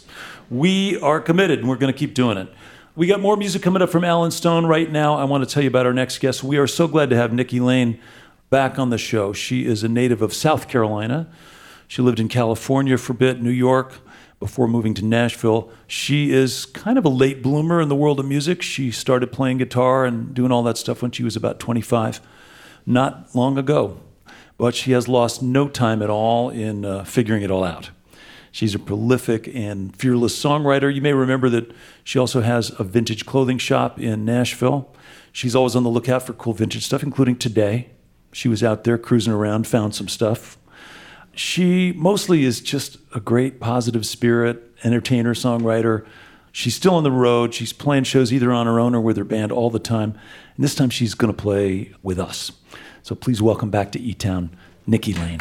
We 0.49 0.99
are 1.03 1.21
committed 1.21 1.59
and 1.59 1.69
we're 1.69 1.77
going 1.77 1.93
to 1.93 1.99
keep 1.99 2.15
doing 2.15 2.39
it. 2.39 2.49
We 2.97 3.07
got 3.07 3.21
more 3.21 3.37
music 3.37 3.61
coming 3.61 3.83
up 3.83 3.91
from 3.91 4.03
Allen 4.03 4.31
Stone 4.31 4.65
right 4.65 4.91
now. 4.91 5.17
I 5.17 5.25
want 5.25 5.47
to 5.47 5.51
tell 5.53 5.63
you 5.63 5.69
about 5.69 5.85
our 5.85 5.93
next 5.93 6.17
guest. 6.21 6.43
We 6.43 6.57
are 6.57 6.67
so 6.67 6.89
glad 6.89 7.11
to 7.11 7.17
have 7.17 7.35
Nikki 7.35 7.61
Lane 7.61 8.01
back 8.49 8.79
on 8.79 8.89
the 8.89 8.97
show. 8.97 9.35
She 9.35 9.67
is 9.67 9.85
a 9.85 9.89
native 9.89 10.23
of 10.23 10.33
South 10.33 10.67
Carolina. 10.67 11.29
She 11.89 12.01
lived 12.01 12.21
in 12.21 12.29
California 12.29 12.97
for 12.97 13.13
a 13.13 13.17
bit, 13.17 13.43
New 13.43 13.51
York, 13.51 13.97
before 14.41 14.67
moving 14.67 14.95
to 14.95 15.05
Nashville. 15.05 15.71
She 15.87 16.33
is 16.33 16.65
kind 16.65 16.99
of 16.99 17.05
a 17.05 17.11
late 17.11 17.43
bloomer 17.43 17.81
in 17.81 17.91
the 17.91 17.95
world 17.95 18.19
of 18.19 18.27
music. 18.27 18.63
She 18.63 18.91
started 18.91 19.31
playing 19.31 19.59
guitar 19.59 20.07
and 20.07 20.35
doing 20.35 20.51
all 20.51 20.63
that 20.65 20.79
stuff 20.79 21.03
when 21.03 21.11
she 21.11 21.23
was 21.23 21.37
about 21.37 21.61
25, 21.61 22.21
not 22.87 23.35
long 23.35 23.59
ago. 23.59 24.01
But 24.57 24.75
she 24.75 24.93
has 24.93 25.09
lost 25.09 25.43
no 25.43 25.69
time 25.69 26.03
at 26.03 26.11
all 26.11 26.49
in 26.49 26.85
uh, 26.85 27.05
figuring 27.05 27.43
it 27.43 27.51
all 27.51 27.65
out. 27.65 27.91
She's 28.51 28.75
a 28.75 28.79
prolific 28.79 29.49
and 29.55 29.95
fearless 29.95 30.43
songwriter. 30.43 30.93
You 30.93 31.03
may 31.03 31.13
remember 31.13 31.49
that 31.51 31.71
she 32.03 32.19
also 32.19 32.41
has 32.41 32.73
a 32.81 32.85
vintage 32.85 33.27
clothing 33.27 33.59
shop 33.59 34.01
in 34.01 34.25
Nashville. 34.25 34.93
She's 35.33 35.55
always 35.55 35.77
on 35.77 35.85
the 35.85 35.91
lookout 35.91 36.25
for 36.25 36.33
cool 36.33 36.55
vintage 36.55 36.85
stuff, 36.85 37.03
including 37.03 37.37
today. 37.37 37.91
She 38.33 38.49
was 38.49 38.65
out 38.65 38.85
there 38.85 38.99
cruising 38.99 39.33
around, 39.33 39.67
found 39.67 39.95
some 39.95 40.09
stuff. 40.09 40.59
She 41.33 41.93
mostly 41.93 42.45
is 42.45 42.61
just 42.61 42.99
a 43.15 43.21
great 43.21 43.61
positive 43.61 44.05
spirit, 44.05 44.63
entertainer, 44.85 45.35
songwriter. 45.35 46.05
She's 46.53 46.75
still 46.75 46.95
on 46.95 47.05
the 47.05 47.13
road. 47.13 47.55
She's 47.55 47.73
playing 47.73 48.05
shows 48.05 48.33
either 48.33 48.53
on 48.53 48.67
her 48.67 48.81
own 48.81 48.95
or 48.95 49.01
with 49.01 49.17
her 49.17 49.25
band 49.25 49.53
all 49.53 49.71
the 49.71 49.79
time. 49.79 50.19
And 50.57 50.65
this 50.65 50.75
time 50.75 50.91
she's 50.91 51.15
going 51.15 51.33
to 51.33 51.43
play 51.43 51.93
with 52.03 52.19
us. 52.19 52.53
So 53.03 53.15
please 53.15 53.41
welcome 53.41 53.71
back 53.71 53.93
to 53.93 54.01
E 54.01 54.15
Town, 54.15 54.51
Nikki 54.87 55.15
Lane. 55.15 55.41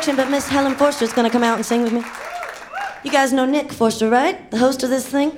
introduction, 0.00 0.24
but 0.24 0.30
Miss 0.30 0.48
Helen 0.48 0.74
Forster 0.76 1.04
is 1.04 1.12
going 1.12 1.26
to 1.26 1.30
come 1.30 1.42
out 1.42 1.56
and 1.56 1.66
sing 1.66 1.82
with 1.82 1.92
me. 1.92 2.02
You 3.04 3.10
guys 3.10 3.34
know 3.34 3.44
Nick 3.44 3.70
Forster, 3.70 4.08
right? 4.08 4.50
The 4.50 4.56
host 4.56 4.82
of 4.82 4.88
this 4.88 5.06
thing. 5.06 5.36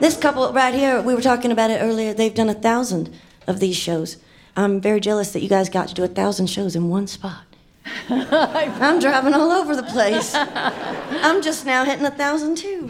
This 0.00 0.16
couple 0.16 0.50
right 0.54 0.72
here, 0.72 1.02
we 1.02 1.14
were 1.14 1.20
talking 1.20 1.52
about 1.52 1.70
it 1.70 1.82
earlier. 1.82 2.14
They've 2.14 2.34
done 2.34 2.48
a 2.48 2.54
thousand 2.54 3.14
of 3.46 3.60
these 3.60 3.76
shows. 3.76 4.16
I'm 4.56 4.80
very 4.80 4.98
jealous 4.98 5.32
that 5.32 5.42
you 5.42 5.48
guys 5.50 5.68
got 5.68 5.88
to 5.88 5.94
do 5.94 6.04
a 6.04 6.08
thousand 6.08 6.46
shows 6.46 6.74
in 6.74 6.88
one 6.88 7.06
spot. 7.06 7.42
I'm 8.08 8.98
driving 8.98 9.34
all 9.34 9.50
over 9.50 9.76
the 9.76 9.82
place. 9.82 10.34
I'm 10.34 11.42
just 11.42 11.66
now 11.66 11.84
hitting 11.84 12.06
a 12.06 12.10
thousand 12.10 12.56
too. 12.56 12.88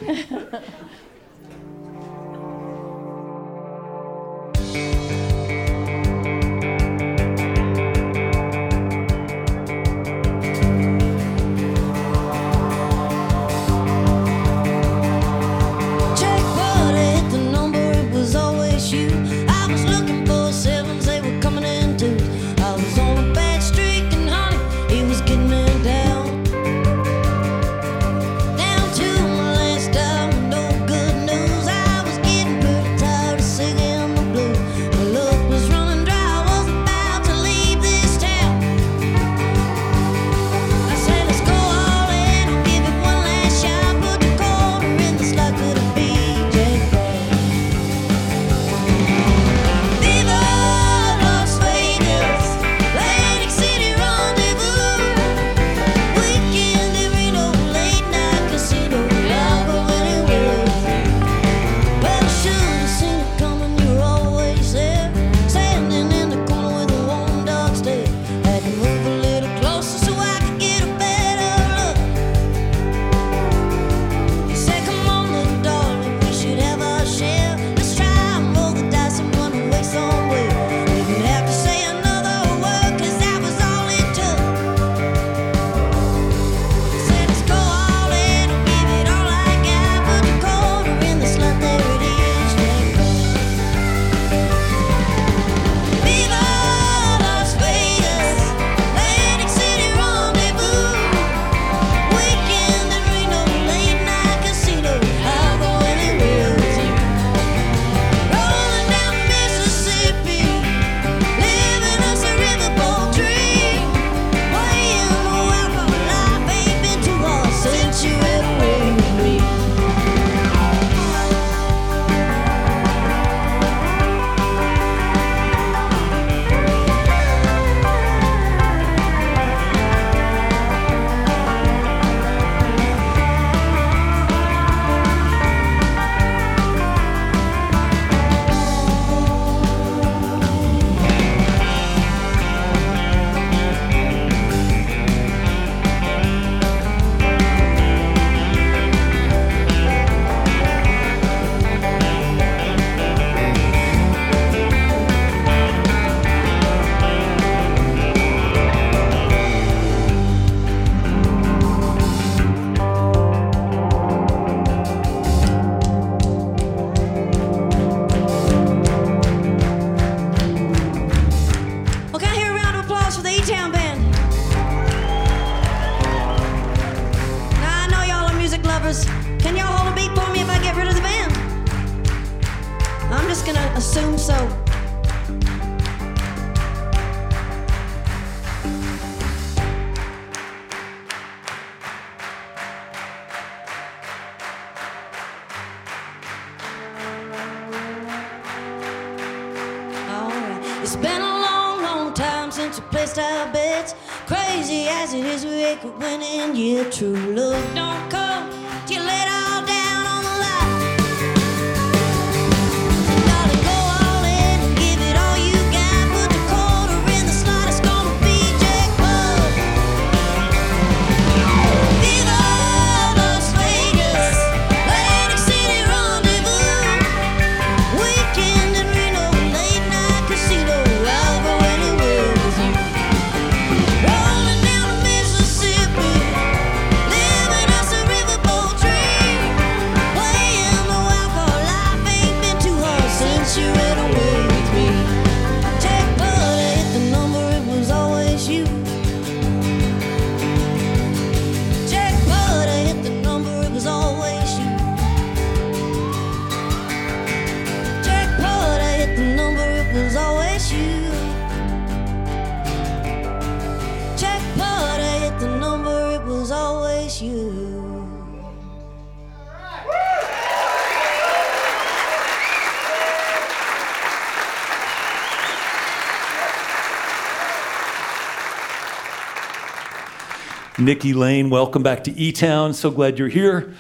Nikki 280.89 281.13
Lane, 281.13 281.51
welcome 281.51 281.83
back 281.83 282.05
to 282.05 282.19
E 282.19 282.33
Town. 282.33 282.73
So 282.73 282.91
glad 282.91 283.19
you're 283.19 283.29
here. 283.29 283.75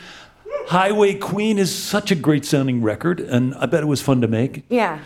Highway 0.67 1.15
Queen 1.15 1.59
is 1.59 1.75
such 1.75 2.11
a 2.11 2.15
great 2.15 2.45
sounding 2.45 2.83
record, 2.83 3.19
and 3.19 3.55
I 3.55 3.65
bet 3.65 3.83
it 3.83 3.87
was 3.87 4.03
fun 4.03 4.21
to 4.21 4.29
make. 4.29 4.65
Yeah. 4.69 4.99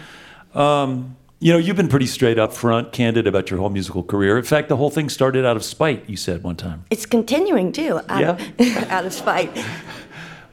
You 0.52 1.52
know, 1.52 1.58
you've 1.58 1.76
been 1.76 1.86
pretty 1.86 2.06
straight 2.06 2.40
up 2.40 2.52
front, 2.52 2.90
candid 2.90 3.28
about 3.28 3.52
your 3.52 3.60
whole 3.60 3.70
musical 3.70 4.02
career. 4.02 4.36
In 4.36 4.42
fact, 4.42 4.68
the 4.68 4.76
whole 4.76 4.90
thing 4.90 5.08
started 5.08 5.46
out 5.46 5.54
of 5.54 5.62
spite, 5.62 6.10
you 6.10 6.16
said 6.16 6.42
one 6.42 6.56
time. 6.56 6.86
It's 6.90 7.06
continuing 7.06 7.70
too. 7.70 8.00
Out, 8.08 8.40
Yeah? 8.58 8.86
out 8.90 9.06
of 9.06 9.12
spite. 9.12 9.56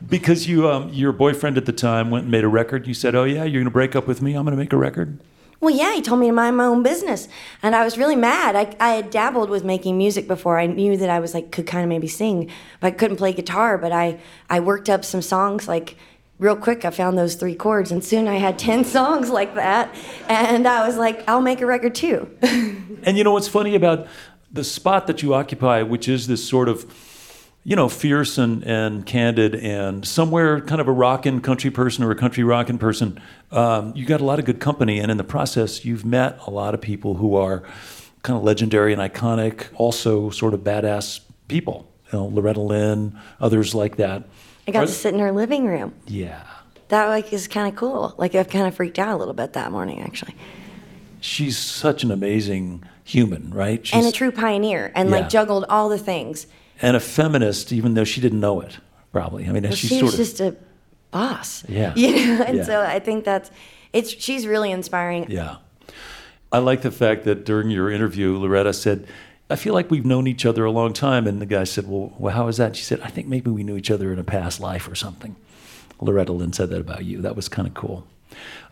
Because 0.07 0.47
you, 0.47 0.69
um, 0.69 0.89
your 0.89 1.11
boyfriend 1.11 1.57
at 1.57 1.65
the 1.65 1.73
time 1.73 2.11
went 2.11 2.25
and 2.25 2.31
made 2.31 2.43
a 2.43 2.47
record. 2.47 2.85
You 2.85 2.93
said, 2.93 3.15
"Oh 3.15 3.23
yeah, 3.23 3.43
you're 3.43 3.61
going 3.61 3.65
to 3.65 3.71
break 3.71 3.95
up 3.95 4.05
with 4.05 4.21
me. 4.21 4.35
I'm 4.35 4.45
going 4.45 4.55
to 4.55 4.61
make 4.61 4.71
a 4.71 4.77
record." 4.77 5.17
Well, 5.62 5.76
yeah, 5.76 5.93
he 5.93 6.01
told 6.01 6.22
me 6.22 6.28
to 6.28 6.32
mind 6.32 6.55
my 6.55 6.66
own 6.66 6.84
business, 6.84 7.28
and 7.62 7.76
I 7.76 7.84
was 7.84 7.97
really 7.97 8.16
mad. 8.16 8.55
I, 8.55 8.76
I 8.80 8.95
had 8.95 9.10
dabbled 9.10 9.49
with 9.49 9.66
making 9.66 9.97
music 9.97 10.26
before. 10.28 10.57
I 10.57 10.68
knew 10.68 10.95
that 10.95 11.10
I 11.10 11.20
was 11.20 11.34
like 11.34 11.51
could 11.51 11.68
kind 11.68 11.84
of 11.84 11.89
maybe 11.89 12.07
sing, 12.07 12.49
but 12.80 12.88
I 12.88 12.91
couldn't 12.91 13.18
play 13.18 13.34
guitar. 13.34 13.78
But 13.78 13.91
I 13.91 14.20
I 14.49 14.62
worked 14.62 14.89
up 14.89 15.03
some 15.03 15.22
songs 15.22 15.68
like 15.68 15.97
real 16.38 16.55
quick. 16.55 16.86
I 16.86 16.91
found 16.91 17.18
those 17.18 17.36
three 17.36 17.55
chords, 17.55 17.91
and 17.91 18.01
soon 18.03 18.28
I 18.28 18.36
had 18.36 18.57
ten 18.57 18.86
songs 18.97 19.30
like 19.30 19.55
that. 19.55 19.93
And 20.30 20.66
I 20.66 20.88
was 20.88 20.95
like, 20.97 21.28
I'll 21.28 21.41
make 21.41 21.60
a 21.62 21.66
record 21.66 21.95
too. 21.95 22.30
And 23.01 23.18
you 23.18 23.24
know 23.24 23.32
what's 23.32 23.47
funny 23.47 23.76
about 23.76 24.07
the 24.51 24.64
spot 24.64 25.07
that 25.07 25.24
you 25.24 25.34
occupy, 25.34 25.84
which 25.84 26.10
is 26.10 26.28
this 26.28 26.45
sort 26.45 26.68
of, 26.68 26.84
you 27.70 27.76
know, 27.76 27.88
fierce 27.88 28.39
and, 28.39 28.63
and 28.63 29.05
candid 29.05 29.53
and 29.53 30.03
somewhere 30.03 30.59
kind 30.59 30.82
of 30.82 30.88
a 30.88 30.91
rockin' 30.91 31.39
country 31.39 31.70
person 31.70 32.03
or 32.03 32.09
a 32.09 32.15
country 32.15 32.43
rockin' 32.43 32.80
person, 32.80 33.22
um, 33.51 33.95
you 33.95 34.07
got 34.07 34.22
a 34.22 34.26
lot 34.26 34.39
of 34.39 34.45
good 34.45 34.59
company. 34.59 34.97
And 34.97 35.11
in 35.11 35.17
the 35.17 35.24
process, 35.24 35.86
you've 35.86 36.03
met 36.03 36.39
a 36.47 36.49
lot 36.49 36.74
of 36.74 36.82
people 36.82 37.13
who 37.13 37.36
are 37.36 37.61
kind 38.24 38.36
of 38.36 38.43
legendary 38.43 38.91
and 38.91 38.99
iconic, 38.99 39.67
also 39.76 40.32
sort 40.32 40.55
of 40.55 40.61
badass 40.61 41.20
people. 41.47 41.88
You 42.11 42.17
know, 42.17 42.26
Loretta 42.26 42.59
Lynn, 42.59 43.15
others 43.39 43.76
like 43.76 43.97
that. 43.97 44.24
I 44.67 44.72
got 44.72 44.86
Are- 44.86 44.88
to 44.88 44.91
sit 44.91 45.13
in 45.13 45.20
her 45.20 45.32
living 45.32 45.67
room. 45.67 45.93
Yeah. 46.07 46.41
That 46.88 47.09
like 47.09 47.32
is 47.32 47.47
kind 47.47 47.67
of 47.72 47.76
cool. 47.76 48.15
Like 48.17 48.34
I've 48.34 48.49
kind 48.49 48.65
of 48.65 48.74
freaked 48.74 48.97
out 48.97 49.13
a 49.13 49.17
little 49.17 49.36
bit 49.36 49.53
that 49.53 49.72
morning 49.72 50.01
actually. 50.01 50.34
She's 51.22 51.55
such 51.55 52.01
an 52.03 52.09
amazing 52.09 52.84
human, 53.03 53.53
right? 53.53 53.86
She's, 53.86 53.95
and 53.95 54.07
a 54.07 54.11
true 54.11 54.32
pioneer 54.32 54.91
and 54.95 55.09
Yeah. 55.11 55.17
like 55.17 55.30
juggled 55.30 55.65
all 55.70 55.88
the 55.88 55.99
things. 55.99 56.47
And 56.82 56.95
a 56.95 56.99
feminist, 56.99 57.71
even 57.71 57.93
though 57.93 58.03
she 58.05 58.21
didn't 58.21 58.39
know 58.39 58.61
it, 58.61 58.77
probably. 59.11 59.47
I 59.47 59.51
mean, 59.51 59.63
Well, 59.63 59.71
she's 59.73 59.89
she 59.89 59.99
sort 59.99 60.13
of. 60.13 60.17
just 60.17 60.39
a 60.39 60.55
boss. 61.11 61.63
Yeah. 61.67 61.93
You 61.97 62.13
know, 62.38 62.43
and 62.43 62.57
Yeah. 62.57 62.63
so 62.63 62.82
I 62.82 62.99
think 62.99 63.25
that's 63.25 63.51
it's 63.93 64.09
she's 64.09 64.45
really 64.47 64.71
inspiring. 64.71 65.25
Yeah. 65.30 65.57
I 66.51 66.59
like 66.59 66.82
the 66.82 66.91
fact 66.91 67.25
that 67.25 67.45
during 67.45 67.69
your 67.69 67.91
interview, 67.91 68.38
Loretta 68.38 68.73
said, 68.73 69.07
I 69.51 69.55
feel 69.55 69.73
like 69.73 69.89
we've 69.91 70.05
known 70.05 70.27
each 70.27 70.45
other 70.45 70.63
a 70.65 70.71
long 70.71 70.93
time. 70.93 71.27
And 71.27 71.41
the 71.41 71.45
guy 71.45 71.63
said, 71.63 71.88
Well, 71.88 72.13
well 72.17 72.36
how 72.36 72.47
is 72.47 72.57
that? 72.57 72.67
And 72.67 72.75
she 72.75 72.84
said, 72.84 73.01
I 73.01 73.09
think 73.09 73.27
maybe 73.27 73.49
we 73.51 73.63
knew 73.63 73.75
each 73.77 73.91
other 73.91 74.11
in 74.13 74.19
a 74.19 74.23
past 74.23 74.59
life 74.59 74.88
or 74.88 74.95
something. 74.95 75.36
Loretta 76.01 76.32
Lynn 76.32 76.53
said 76.53 76.69
that 76.69 76.80
about 76.82 77.03
you. 77.05 77.21
That 77.21 77.36
was 77.36 77.49
kind 77.49 77.67
of 77.67 77.73
cool. 77.73 78.05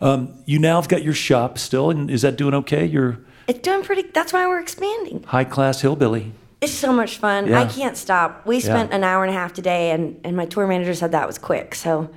Um, 0.00 0.34
you 0.46 0.58
now 0.58 0.80
have 0.80 0.88
got 0.88 1.02
your 1.02 1.12
shop 1.14 1.58
still, 1.58 1.90
and 1.90 2.10
is 2.10 2.22
that 2.22 2.36
doing 2.36 2.54
okay? 2.54 2.86
You're 2.86 3.18
It's 3.48 3.58
doing 3.58 3.82
pretty 3.82 4.02
that's 4.14 4.32
why 4.32 4.46
we're 4.46 4.60
expanding. 4.60 5.24
high 5.24 5.44
class 5.44 5.80
hillbilly. 5.82 6.32
It's 6.60 6.72
so 6.72 6.92
much 6.92 7.18
fun. 7.18 7.46
Yeah. 7.46 7.60
I 7.62 7.66
can't 7.66 7.96
stop. 7.96 8.44
We 8.46 8.58
spent 8.60 8.92
an 8.92 9.04
hour 9.04 9.22
and 9.24 9.30
a 9.30 9.34
half 9.38 9.52
today 9.52 9.92
and, 9.92 10.20
and 10.24 10.36
my 10.36 10.44
tour 10.46 10.66
manager 10.66 10.92
said 10.94 11.12
that 11.12 11.26
was 11.26 11.38
quick. 11.38 11.74
So 11.74 12.10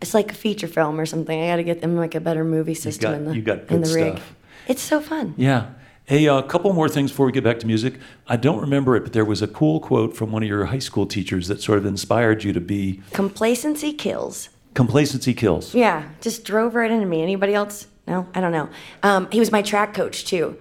it's 0.00 0.14
like 0.14 0.30
a 0.30 0.34
feature 0.34 0.68
film 0.68 1.00
or 1.00 1.06
something. 1.06 1.40
I 1.42 1.48
gotta 1.48 1.64
get 1.64 1.80
them 1.80 1.96
like 1.96 2.14
a 2.14 2.20
better 2.20 2.44
movie 2.44 2.74
system 2.74 3.10
got- 3.10 3.18
in 3.18 3.24
the 3.26 3.34
you 3.34 3.42
got 3.42 3.68
in 3.70 3.80
the 3.82 3.92
rig. 3.92 4.12
stuff. 4.16 4.34
It's 4.68 4.82
so 4.82 5.00
fun. 5.00 5.34
Yeah. 5.36 5.70
Hey, 6.04 6.26
a 6.26 6.42
couple 6.42 6.72
more 6.72 6.88
things 6.88 7.10
before 7.10 7.26
we 7.26 7.32
get 7.32 7.44
back 7.44 7.58
to 7.60 7.66
music. 7.66 7.94
I 8.26 8.36
don't 8.36 8.60
remember 8.60 8.96
it, 8.96 9.02
but 9.02 9.12
there 9.12 9.24
was 9.24 9.42
a 9.42 9.46
cool 9.48 9.78
quote 9.80 10.16
from 10.16 10.32
one 10.32 10.42
of 10.42 10.48
your 10.48 10.64
high 10.66 10.78
school 10.80 11.06
teachers 11.06 11.46
that 11.48 11.60
sort 11.60 11.78
of 11.78 11.86
inspired 11.86 12.42
you 12.42 12.52
to 12.52 12.60
be 12.60 13.00
Complacency 13.12 13.92
kills. 13.92 14.48
complacency 14.74 15.34
kills. 15.34 15.74
Yeah, 15.74 16.08
just 16.20 16.44
drove 16.44 16.74
right 16.74 16.90
into 16.90 17.06
me. 17.06 17.22
Anybody 17.22 17.54
else? 17.54 17.86
No, 18.08 18.26
I 18.34 18.40
don't 18.40 18.50
know. 18.52 18.68
Um, 19.04 19.28
he 19.30 19.38
was 19.38 19.52
my 19.52 19.62
track 19.62 19.94
coach 19.94 20.24
too, 20.24 20.56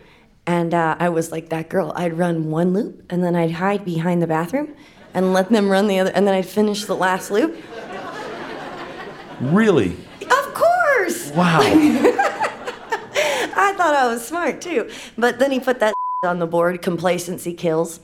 and 0.49 0.73
uh, 0.73 0.95
I 0.97 1.09
was 1.09 1.31
like 1.31 1.49
that 1.49 1.69
girl. 1.69 1.93
I'd 1.95 2.17
run 2.17 2.49
one 2.49 2.73
loop, 2.73 3.03
and 3.11 3.23
then 3.23 3.35
I'd 3.35 3.51
hide 3.51 3.85
behind 3.85 4.19
the 4.19 4.25
bathroom, 4.25 4.73
and 5.13 5.31
let 5.31 5.49
them 5.49 5.69
run 5.69 5.87
the 5.87 5.99
other, 5.99 6.09
and 6.09 6.25
then 6.25 6.33
I'd 6.33 6.47
finish 6.47 6.85
the 6.85 6.95
last 6.95 7.29
loop. 7.29 7.55
Really? 9.39 9.95
Of 10.23 10.53
course, 10.55 11.31
Wow. 11.33 11.59
I 11.61 12.15
thought 13.77 13.95
I 13.95 14.07
was 14.07 14.27
smart 14.27 14.59
too. 14.59 14.89
But 15.19 15.37
then 15.37 15.51
he 15.51 15.59
put 15.59 15.79
that 15.81 15.93
on 16.25 16.39
the 16.39 16.47
board. 16.47 16.81
Complacency 16.81 17.53
kills, 17.53 17.99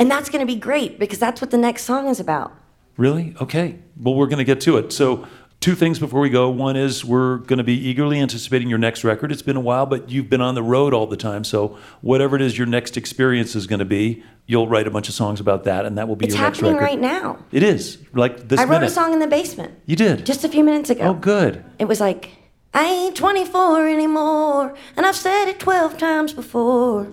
and 0.00 0.10
that's 0.10 0.28
going 0.28 0.44
to 0.44 0.52
be 0.52 0.58
great 0.58 0.98
because 0.98 1.20
that's 1.20 1.40
what 1.40 1.52
the 1.52 1.58
next 1.58 1.84
song 1.84 2.08
is 2.08 2.18
about. 2.18 2.52
Really? 2.96 3.36
Okay. 3.40 3.78
Well, 3.96 4.16
we're 4.16 4.26
going 4.26 4.38
to 4.38 4.44
get 4.44 4.60
to 4.62 4.76
it. 4.78 4.92
So, 4.92 5.28
two 5.66 5.74
things 5.74 5.98
before 5.98 6.20
we 6.20 6.30
go. 6.30 6.48
One 6.48 6.76
is 6.76 7.04
we're 7.04 7.38
going 7.38 7.56
to 7.58 7.64
be 7.64 7.74
eagerly 7.74 8.20
anticipating 8.20 8.68
your 8.68 8.78
next 8.78 9.02
record. 9.02 9.32
It's 9.32 9.42
been 9.42 9.56
a 9.56 9.60
while, 9.60 9.84
but 9.84 10.08
you've 10.08 10.30
been 10.30 10.40
on 10.40 10.54
the 10.54 10.62
road 10.62 10.94
all 10.94 11.08
the 11.08 11.16
time. 11.16 11.42
So, 11.42 11.76
whatever 12.02 12.36
it 12.36 12.42
is 12.42 12.56
your 12.56 12.68
next 12.68 12.96
experience 12.96 13.56
is 13.56 13.66
going 13.66 13.80
to 13.80 13.84
be, 13.84 14.22
you'll 14.46 14.68
write 14.68 14.86
a 14.86 14.92
bunch 14.92 15.08
of 15.08 15.16
songs 15.16 15.40
about 15.40 15.64
that, 15.64 15.84
and 15.84 15.98
that 15.98 16.06
will 16.06 16.14
be 16.14 16.26
It's 16.26 16.36
your 16.36 16.44
next 16.44 16.62
record. 16.62 16.76
It's 16.76 16.80
happening 16.84 17.02
right 17.02 17.20
now. 17.20 17.44
It 17.50 17.64
is. 17.64 17.98
Like 18.12 18.46
this 18.46 18.60
I 18.60 18.62
wrote 18.62 18.76
minute. 18.76 18.86
a 18.86 18.90
song 18.90 19.12
in 19.12 19.18
the 19.18 19.26
basement 19.26 19.74
You 19.86 19.96
did? 19.96 20.24
just 20.24 20.44
a 20.44 20.48
few 20.48 20.62
minutes 20.62 20.88
ago. 20.88 21.02
oh, 21.02 21.14
good. 21.14 21.64
It 21.80 21.86
was 21.86 21.98
like, 21.98 22.30
I 22.72 22.84
ain't 22.84 23.16
24 23.16 23.88
anymore, 23.88 24.72
and 24.96 25.04
I've 25.04 25.16
said 25.16 25.48
it 25.48 25.58
12 25.58 25.98
times 25.98 26.32
before. 26.32 27.08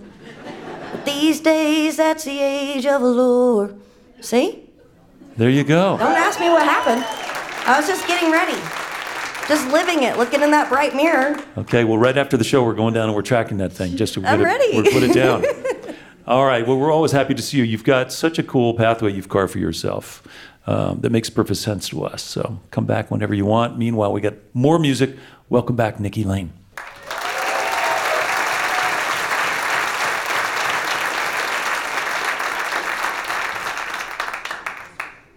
But 0.91 1.06
these 1.06 1.39
days, 1.39 1.97
that's 1.97 2.26
the 2.26 2.39
age 2.39 2.86
of 2.86 3.01
allure. 3.01 3.74
See? 4.22 4.70
There 5.38 5.49
you 5.49 5.64
go. 5.64 5.97
Don't 5.97 6.16
ask 6.16 6.39
me 6.39 6.49
what 6.49 6.62
happened. 6.62 7.33
I 7.66 7.78
was 7.80 7.88
just 7.88 8.05
getting 8.07 8.30
ready. 8.30 8.59
Just 9.47 9.72
living 9.72 10.03
it, 10.03 10.18
looking 10.18 10.41
in 10.41 10.51
that 10.51 10.68
bright 10.68 10.95
mirror. 10.95 11.41
Okay, 11.57 11.86
well, 11.86 11.97
right 11.97 12.18
after 12.18 12.36
the 12.36 12.43
show, 12.43 12.61
we're 12.64 12.74
going 12.74 12.93
down 12.93 13.05
and 13.05 13.16
we're 13.16 13.22
tracking 13.22 13.57
that 13.57 13.72
thing 13.72 13.95
just 13.95 14.16
to 14.16 14.22
get 14.22 14.34
I'm 14.34 14.41
it, 14.41 14.43
ready. 14.43 14.76
We're 14.76 14.84
put 14.84 15.03
it 15.03 15.14
down. 15.14 15.45
All 16.28 16.45
right, 16.45 16.66
well, 16.68 16.78
we're 16.78 16.91
always 16.91 17.11
happy 17.11 17.34
to 17.34 17.41
see 17.41 17.57
you. 17.57 17.64
You've 17.64 17.84
got 17.86 18.11
such 18.11 18.38
a 18.38 18.43
cool 18.43 18.74
pathway 18.74 19.11
you've 19.14 19.30
carved 19.30 19.53
for 19.53 19.59
yourself 19.59 20.26
um, 20.68 20.99
that 21.01 21.11
makes 21.11 21.30
perfect 21.30 21.59
sense 21.59 21.88
to 21.89 22.03
us. 22.03 22.22
So 22.22 22.59
come 22.72 22.86
back 22.86 23.11
whenever 23.11 23.34
you 23.34 23.45
want. 23.45 23.78
Meanwhile, 23.78 24.11
we 24.11 24.20
got 24.20 24.36
more 24.53 24.78
music. 24.80 25.18
Welcome 25.49 25.76
back, 25.78 25.99
Nikki 26.01 26.24
Lane. 26.24 26.51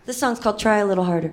This 0.06 0.18
song's 0.18 0.38
called 0.38 0.58
Try 0.58 0.78
a 0.78 0.86
Little 0.86 1.04
Harder. 1.04 1.32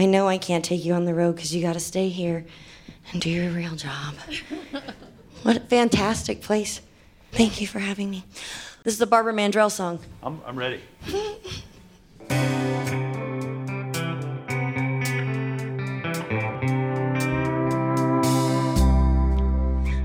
I 0.00 0.06
know 0.06 0.28
I 0.28 0.38
can't 0.38 0.64
take 0.64 0.84
you 0.84 0.94
on 0.94 1.06
the 1.06 1.14
road 1.14 1.34
because 1.34 1.52
you 1.52 1.60
got 1.60 1.72
to 1.72 1.80
stay 1.80 2.08
here 2.08 2.46
and 3.12 3.20
do 3.20 3.28
your 3.28 3.50
real 3.50 3.74
job. 3.74 4.14
what 5.42 5.56
a 5.56 5.60
fantastic 5.60 6.40
place. 6.40 6.80
Thank 7.32 7.60
you 7.60 7.66
for 7.66 7.80
having 7.80 8.08
me. 8.08 8.24
This 8.84 8.94
is 8.94 9.00
the 9.00 9.06
Barbara 9.06 9.32
Mandrell 9.32 9.72
song. 9.72 9.98
I'm, 10.22 10.40
I'm 10.46 10.56
ready. 10.56 10.80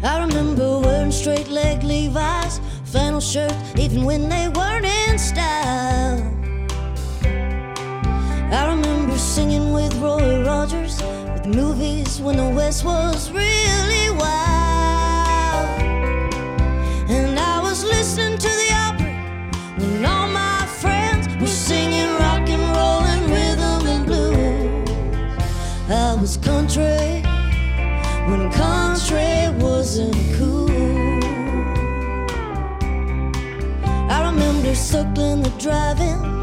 I 0.04 0.20
remember 0.20 0.80
wearing 0.80 1.12
straight 1.12 1.50
leg 1.50 1.84
Levi's, 1.84 2.60
flannel 2.86 3.22
shirt, 3.22 3.54
even 3.78 4.06
when 4.06 4.28
they 4.28 4.50
weren't 4.50 4.86
in 4.86 5.20
style. 5.20 6.20
I 8.52 8.68
remember 8.68 9.03
were 9.14 9.20
singing 9.20 9.72
with 9.74 9.94
Roy 9.98 10.44
Rogers 10.44 11.00
with 11.34 11.46
movies 11.46 12.20
when 12.20 12.38
the 12.38 12.50
West 12.50 12.84
was 12.84 13.30
really 13.30 14.10
wild. 14.10 15.70
And 17.16 17.38
I 17.38 17.60
was 17.62 17.84
listening 17.84 18.40
to 18.40 18.52
the 18.62 18.70
opera 18.74 19.14
when 19.78 20.04
all 20.04 20.28
my 20.28 20.66
friends 20.82 21.28
were 21.40 21.46
singing 21.46 22.10
rock 22.24 22.50
and 22.50 22.66
roll 22.76 23.02
and 23.14 23.24
rhythm 23.30 23.82
and 23.94 24.04
blues. 24.08 24.90
I 25.92 26.16
was 26.20 26.38
country 26.38 27.22
when 28.28 28.52
country 28.52 29.36
wasn't 29.64 30.18
cool. 30.38 30.72
I 34.10 34.26
remember 34.32 34.74
circling 34.74 35.44
the 35.44 35.54
drive-in 35.60 36.43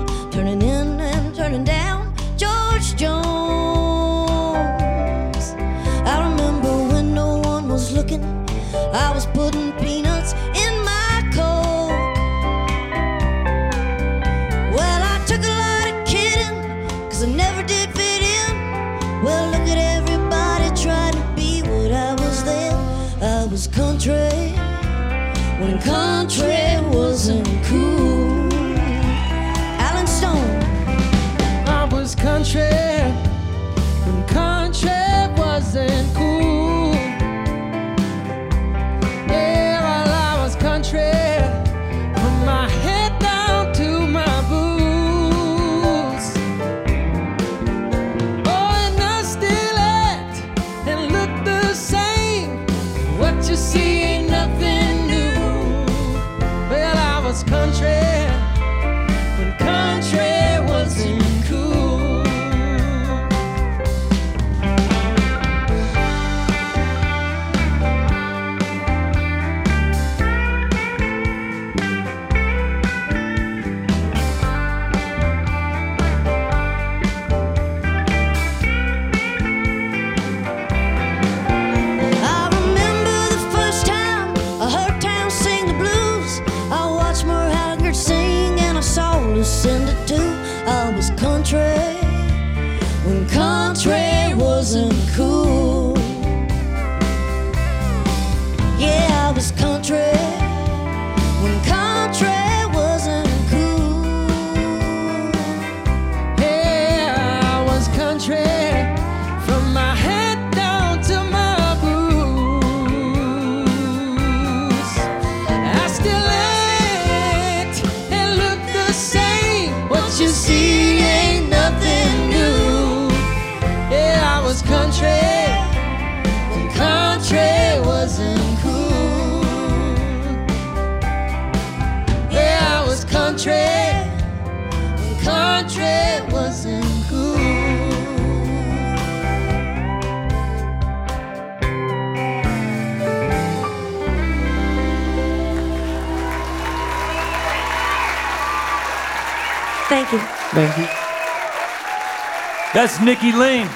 That's 152.81 152.97
Nikki 152.99 153.31
Lane. 153.31 153.69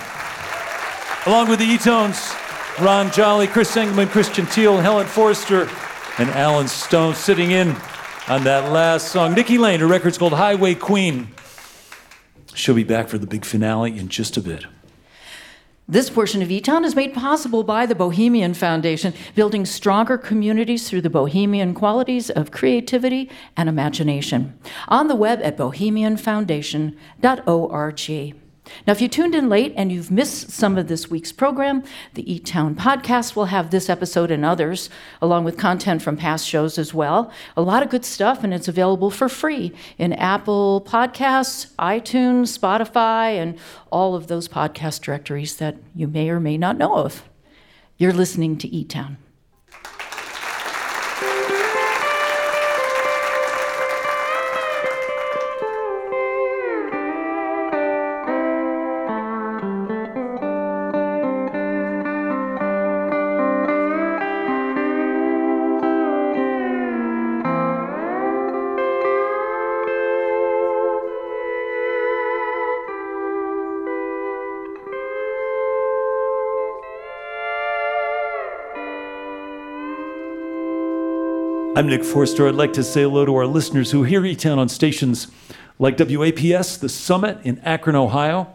Along 1.27 1.51
with 1.51 1.59
the 1.59 1.67
E-Tones, 1.67 2.35
Ron 2.81 3.11
Jolly, 3.11 3.47
Chris 3.47 3.77
Engelman, 3.77 4.09
Christian 4.09 4.47
Teele, 4.47 4.81
Helen 4.81 5.07
Forster, 5.07 5.69
and 6.17 6.31
Allen 6.31 6.69
Stone 6.69 7.15
sitting 7.15 7.51
in 7.51 7.77
on 8.29 8.45
that 8.45 8.73
last 8.73 9.09
song. 9.09 9.35
Nikki 9.35 9.59
Lane, 9.59 9.81
her 9.81 9.87
record's 9.87 10.17
called 10.17 10.33
Highway 10.33 10.75
Queen. 10.75 11.29
She'll 12.55 12.75
be 12.75 12.83
back 12.83 13.09
for 13.09 13.19
the 13.19 13.27
big 13.27 13.45
finale 13.45 13.95
in 13.95 14.09
just 14.09 14.39
a 14.39 14.41
bit. 14.41 14.65
This 15.87 16.09
portion 16.09 16.41
of 16.41 16.49
eTown 16.49 16.83
is 16.83 16.97
made 16.97 17.13
possible 17.13 17.63
by 17.63 17.85
the 17.85 17.95
Bohemian 17.95 18.55
Foundation, 18.55 19.13
building 19.35 19.67
stronger 19.67 20.17
communities 20.17 20.89
through 20.89 21.03
the 21.03 21.11
bohemian 21.11 21.75
qualities 21.75 22.31
of 22.31 22.51
creativity 22.51 23.31
and 23.55 23.69
imagination. 23.69 24.59
On 24.89 25.09
the 25.09 25.15
web 25.15 25.41
at 25.43 25.59
bohemianfoundation.org. 25.59 28.44
Now, 28.87 28.93
if 28.93 29.01
you 29.01 29.09
tuned 29.09 29.35
in 29.35 29.49
late 29.49 29.75
and 29.77 29.93
you've 29.93 30.11
missed 30.11 30.51
some 30.51 30.79
of 30.79 30.89
this 30.89 31.11
week's 31.11 31.33
program, 31.33 31.83
the 32.15 32.25
eTown 32.25 32.75
podcast 32.75 33.37
will 33.37 33.47
have 33.47 33.71
this 33.71 33.91
episode 33.91 34.31
and 34.31 34.45
others, 34.45 34.89
along 35.21 35.45
with 35.45 35.59
content 35.59 36.03
from 36.03 36.17
past 36.17 36.47
shows 36.47 36.79
as 36.79 36.95
well. 36.95 37.31
A 37.57 37.63
lot 37.63 37.83
of 37.83 37.91
good 37.91 38.05
stuff, 38.05 38.43
and 38.43 38.55
it's 38.55 38.69
available 38.69 39.11
for 39.11 39.29
free 39.29 39.73
in 39.99 40.13
Apple 40.15 40.85
Podcasts, 40.87 41.75
iTunes, 41.79 42.59
Spotify, 42.59 43.37
and 43.41 43.59
all 43.91 44.15
of 44.15 44.29
those 44.29 44.49
podcast 44.49 45.03
directories 45.03 45.57
that 45.57 45.77
you 45.95 46.09
may 46.09 46.31
or 46.31 46.41
may 46.41 46.57
not 46.57 46.79
know 46.79 46.97
of. 46.97 47.25
You're 47.99 48.13
listening 48.13 48.57
to 48.59 48.69
eTown. 48.69 49.17
I'm 81.77 81.89
Nick 81.89 82.05
Forster. 82.05 82.47
I'd 82.47 82.55
like 82.55 82.73
to 82.75 82.85
say 82.85 83.03
hello 83.03 83.25
to 83.25 83.35
our 83.35 83.49
listeners 83.49 83.91
who 83.91 84.05
hear 84.05 84.21
eTown 84.21 84.59
on 84.59 84.69
stations 84.69 85.27
like 85.81 85.97
WAPS, 85.99 86.77
The 86.77 86.89
Summit 86.89 87.39
in 87.43 87.59
Akron, 87.65 87.97
Ohio, 87.97 88.55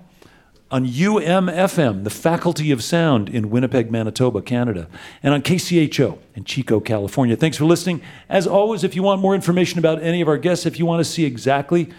on 0.71 0.87
UMFM, 0.87 2.05
the 2.05 2.09
Faculty 2.09 2.71
of 2.71 2.81
Sound 2.81 3.27
in 3.27 3.49
Winnipeg, 3.49 3.91
Manitoba, 3.91 4.41
Canada, 4.41 4.87
and 5.21 5.33
on 5.33 5.41
KCHO 5.41 6.17
in 6.33 6.45
Chico, 6.45 6.79
California. 6.79 7.35
Thanks 7.35 7.57
for 7.57 7.65
listening. 7.65 8.01
As 8.29 8.47
always, 8.47 8.85
if 8.85 8.95
you 8.95 9.03
want 9.03 9.19
more 9.19 9.35
information 9.35 9.79
about 9.79 10.01
any 10.01 10.21
of 10.21 10.29
our 10.29 10.37
guests, 10.37 10.65
if 10.65 10.79
you 10.79 10.85
want 10.85 11.01
to 11.01 11.11
see 11.11 11.25
exactly 11.25 11.89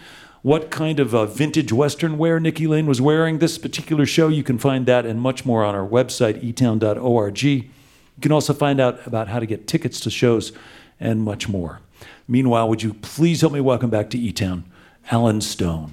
what 0.41 0.71
kind 0.71 0.99
of 0.99 1.13
uh, 1.13 1.27
vintage 1.27 1.71
Western 1.71 2.17
wear 2.17 2.39
Nikki 2.39 2.65
Lane 2.65 2.87
was 2.87 2.99
wearing 2.99 3.37
this 3.37 3.59
particular 3.59 4.07
show, 4.07 4.27
you 4.27 4.41
can 4.41 4.57
find 4.57 4.87
that 4.87 5.05
and 5.05 5.21
much 5.21 5.45
more 5.45 5.63
on 5.63 5.75
our 5.75 5.87
website, 5.87 6.43
etown.org. 6.43 7.43
You 7.43 7.69
can 8.21 8.31
also 8.31 8.55
find 8.55 8.79
out 8.79 9.05
about 9.05 9.27
how 9.27 9.39
to 9.39 9.45
get 9.45 9.67
tickets 9.67 9.99
to 9.99 10.09
shows 10.09 10.51
and 11.01 11.21
much 11.23 11.49
more. 11.49 11.81
Meanwhile, 12.27 12.69
would 12.69 12.83
you 12.83 12.93
please 12.93 13.41
help 13.41 13.51
me 13.51 13.59
welcome 13.59 13.89
back 13.89 14.09
to 14.11 14.17
E 14.17 14.31
Town, 14.31 14.63
Allen 15.09 15.41
Stone. 15.41 15.91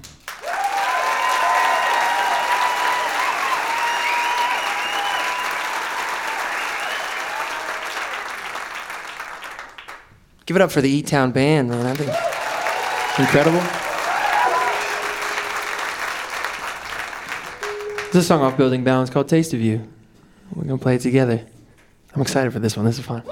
Give 10.46 10.56
it 10.56 10.62
up 10.62 10.70
for 10.70 10.80
the 10.80 10.88
E 10.88 11.02
Town 11.02 11.32
band, 11.32 11.70
man. 11.70 11.84
I 11.84 11.94
think 11.94 12.10
incredible. 13.18 13.60
There's 18.12 18.24
a 18.24 18.26
song 18.26 18.40
off 18.40 18.56
Building 18.56 18.84
Balance 18.84 19.10
called 19.10 19.28
Taste 19.28 19.52
of 19.52 19.60
You. 19.60 19.86
We're 20.54 20.64
gonna 20.64 20.78
play 20.78 20.94
it 20.94 21.02
together. 21.02 21.44
I'm 22.14 22.22
excited 22.22 22.52
for 22.52 22.58
this 22.58 22.76
one. 22.76 22.86
This 22.86 22.98
is 22.98 23.04
fun. 23.04 23.22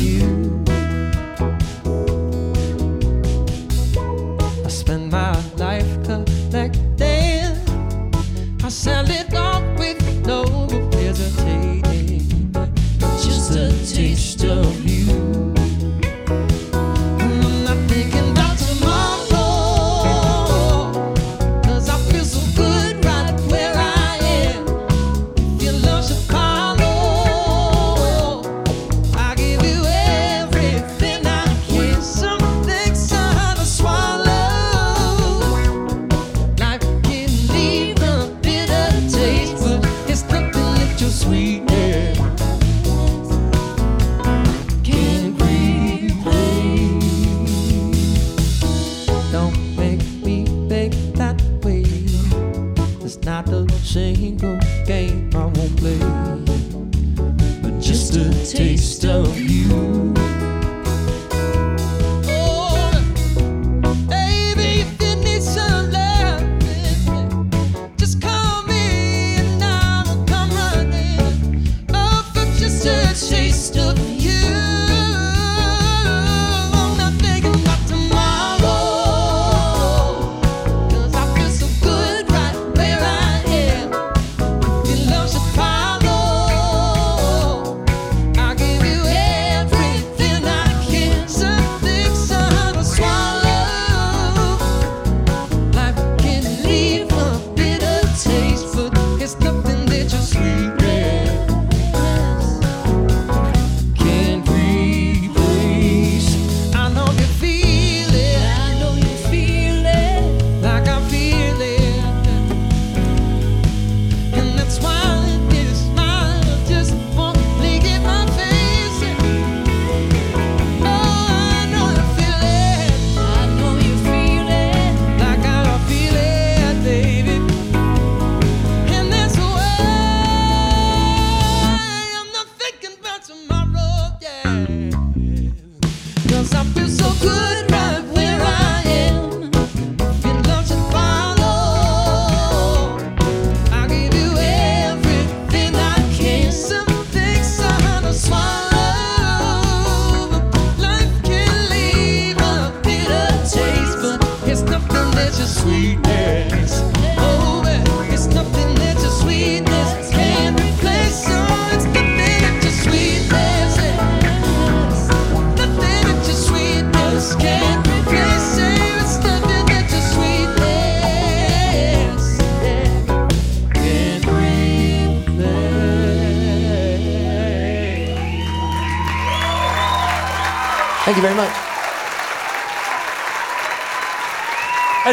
You. 0.00 0.25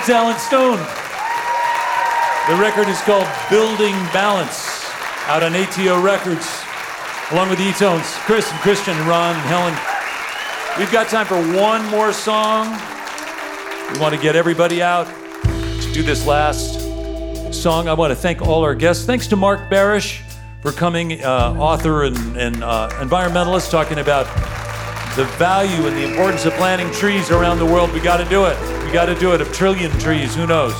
That's 0.03 0.19
Allen 0.19 0.37
Stone. 0.37 0.79
The 2.49 2.61
record 2.61 2.89
is 2.89 2.99
called 3.03 3.25
Building 3.49 3.93
Balance, 4.11 4.83
out 5.27 5.43
on 5.43 5.55
ATO 5.55 6.01
Records, 6.01 6.45
along 7.31 7.47
with 7.49 7.57
the 7.57 7.69
E-Tones, 7.69 8.03
Chris 8.25 8.51
and 8.51 8.59
Christian 8.59 8.97
Ron 9.07 9.33
and 9.33 9.45
Helen. 9.47 9.73
We've 10.77 10.91
got 10.91 11.07
time 11.07 11.25
for 11.25 11.37
one 11.57 11.85
more 11.85 12.11
song. 12.11 12.77
We 13.93 13.99
want 13.99 14.13
to 14.13 14.19
get 14.19 14.35
everybody 14.35 14.81
out 14.81 15.07
to 15.43 15.91
do 15.93 16.03
this 16.03 16.27
last 16.27 16.81
song. 17.53 17.87
I 17.87 17.93
want 17.93 18.11
to 18.11 18.15
thank 18.17 18.41
all 18.41 18.65
our 18.65 18.75
guests. 18.75 19.05
Thanks 19.05 19.27
to 19.27 19.37
Marc 19.37 19.71
Barasch 19.71 20.21
for 20.61 20.73
coming, 20.73 21.23
uh, 21.23 21.55
author 21.57 22.03
and, 22.03 22.17
and 22.35 22.61
uh, 22.61 22.89
environmentalist, 22.95 23.71
talking 23.71 23.99
about 23.99 24.25
the 25.15 25.23
value 25.37 25.87
and 25.87 25.95
the 25.95 26.05
importance 26.05 26.43
of 26.43 26.51
planting 26.55 26.91
trees 26.91 27.31
around 27.31 27.59
the 27.59 27.65
world. 27.65 27.93
We 27.93 28.01
got 28.01 28.17
to 28.17 28.25
do 28.25 28.47
it. 28.47 28.72
Got 28.93 29.05
to 29.07 29.15
do 29.15 29.33
it. 29.33 29.41
A 29.41 29.45
trillion 29.45 29.89
trees, 29.97 30.35
who 30.35 30.45
knows? 30.45 30.75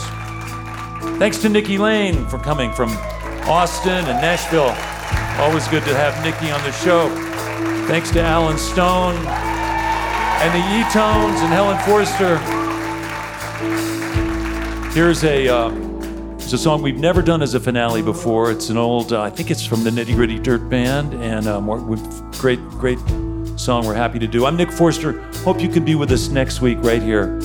Thanks 1.18 1.40
to 1.40 1.50
Nikki 1.50 1.80
Lane 1.80 2.28
for 2.28 2.38
coming 2.38 2.72
from 2.72 2.92
Austin 3.50 4.06
and 4.06 4.22
Nashville. 4.22 4.76
Always 5.44 5.68
good 5.68 5.84
to 5.86 5.96
have 5.96 6.24
Nikki 6.24 6.52
on 6.52 6.62
the 6.62 6.72
show. 6.74 7.10
Thanks 7.88 8.12
to 8.12 8.22
Allen 8.22 8.60
Stone 8.60 9.16
and 9.16 10.54
the 10.54 10.64
E-Tones 10.78 11.42
and 11.42 11.52
Helen 11.52 11.80
Forster. 11.88 12.38
Here's 14.92 15.24
a, 15.24 15.48
uh, 15.48 15.72
it's 16.36 16.54
a 16.54 16.58
song 16.60 16.84
we've 16.84 17.00
never 17.00 17.24
done 17.24 17.42
as 17.42 17.56
a 17.56 17.60
finale 17.60 18.04
before. 18.04 18.52
It's 18.52 18.70
an 18.70 18.78
old, 18.78 19.12
uh, 19.12 19.24
I 19.24 19.32
think 19.32 19.50
it's 19.50 19.66
from 19.66 19.84
the 19.84 19.90
Nitty 19.90 20.14
Gritty 20.14 20.38
Dirt 20.38 20.70
Band, 20.70 21.16
and 21.16 21.48
um, 21.48 21.66
great, 22.34 22.60
great 22.78 23.00
song 23.58 23.88
we're 23.88 23.96
happy 23.96 24.20
to 24.20 24.28
do. 24.28 24.46
I'm 24.46 24.56
Nick 24.56 24.72
Forster. 24.72 25.20
Hope 25.38 25.60
you 25.60 25.68
can 25.68 25.84
be 25.84 25.96
with 25.96 26.12
us 26.12 26.28
next 26.28 26.62
week 26.62 26.78
right 26.82 27.02
here 27.02 27.40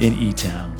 in 0.00 0.14
E 0.14 0.32
Town. 0.32 0.72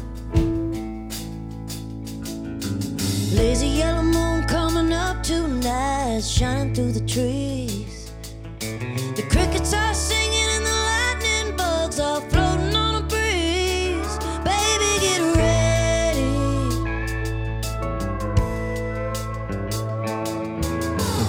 Lazy 3.34 3.66
yellow 3.66 4.02
moon 4.02 4.44
coming 4.46 4.92
up 4.92 5.22
tonight, 5.22 6.20
shining 6.20 6.72
through 6.74 6.92
the 6.92 7.06
trees. 7.06 8.12
The 8.60 9.26
crickets 9.28 9.74
are 9.74 9.94
singing 9.94 10.48
and 10.50 10.64
the 10.64 10.70
lightning 10.70 11.56
bugs 11.56 11.98
are 11.98 12.20
floating 12.30 12.76
on 12.76 13.02
a 13.02 13.06
breeze. 13.06 14.18
Baby, 14.44 14.98
get 15.00 15.20
ready. 15.36 16.32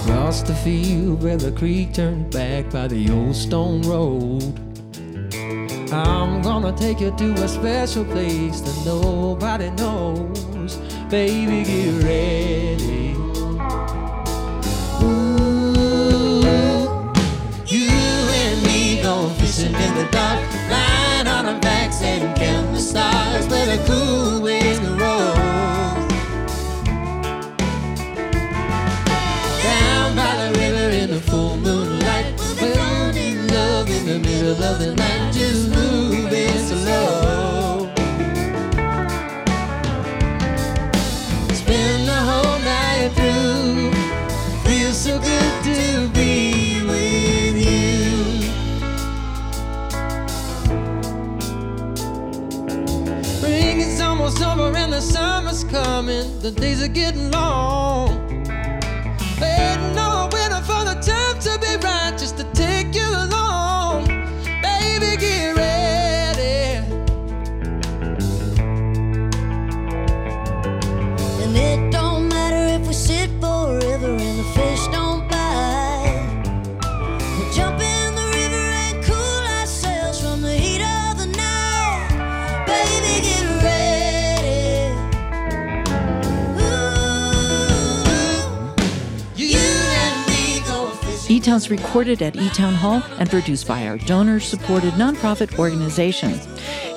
Across 0.02 0.42
the 0.42 0.54
field 0.54 1.22
where 1.22 1.36
the 1.36 1.52
creek 1.52 1.94
turned 1.94 2.30
back 2.30 2.70
by 2.70 2.86
the 2.86 3.10
old 3.10 3.34
stone 3.34 3.82
road. 3.82 4.69
I'm 5.92 6.40
gonna 6.42 6.72
take 6.72 7.00
you 7.00 7.10
to 7.10 7.32
a 7.32 7.48
special 7.48 8.04
place 8.04 8.60
that 8.60 8.86
nobody 8.86 9.70
knows. 9.70 10.76
Baby, 11.08 11.64
get 11.64 12.04
ready. 12.04 13.14
Ooh, 15.02 16.42
you 17.66 17.90
and 17.90 18.62
me 18.64 19.02
going 19.02 19.34
fishing 19.36 19.74
in 19.74 19.94
the 19.96 20.08
dark, 20.12 20.40
lying 20.70 21.26
on 21.26 21.46
our 21.46 21.60
backs 21.60 22.00
and 22.02 22.36
counting 22.36 22.72
the 22.74 22.80
stars 22.80 23.48
where 23.48 23.66
the 23.66 23.82
cool 23.86 24.42
winds 24.42 24.80
roll. 25.00 25.34
down 29.62 30.16
by 30.16 30.32
the 30.42 30.58
river 30.58 30.90
in 30.90 31.10
the 31.10 31.20
full 31.20 31.56
moonlight. 31.56 32.38
Fall 32.38 33.16
in 33.16 33.48
love 33.48 33.88
in 33.90 34.06
the 34.06 34.18
middle 34.18 34.62
of 34.62 34.78
the 34.78 34.94
night, 34.94 34.99
coming. 55.70 56.40
The 56.40 56.50
days 56.50 56.82
are 56.82 56.88
getting 56.88 57.30
long. 57.30 57.99
E 91.66 91.68
recorded 91.68 92.22
at 92.22 92.36
E 92.36 92.48
Town 92.50 92.74
Hall 92.74 93.02
and 93.18 93.28
produced 93.28 93.66
by 93.66 93.86
our 93.86 93.98
donor 93.98 94.40
supported 94.40 94.94
nonprofit 94.94 95.58
organization. 95.58 96.38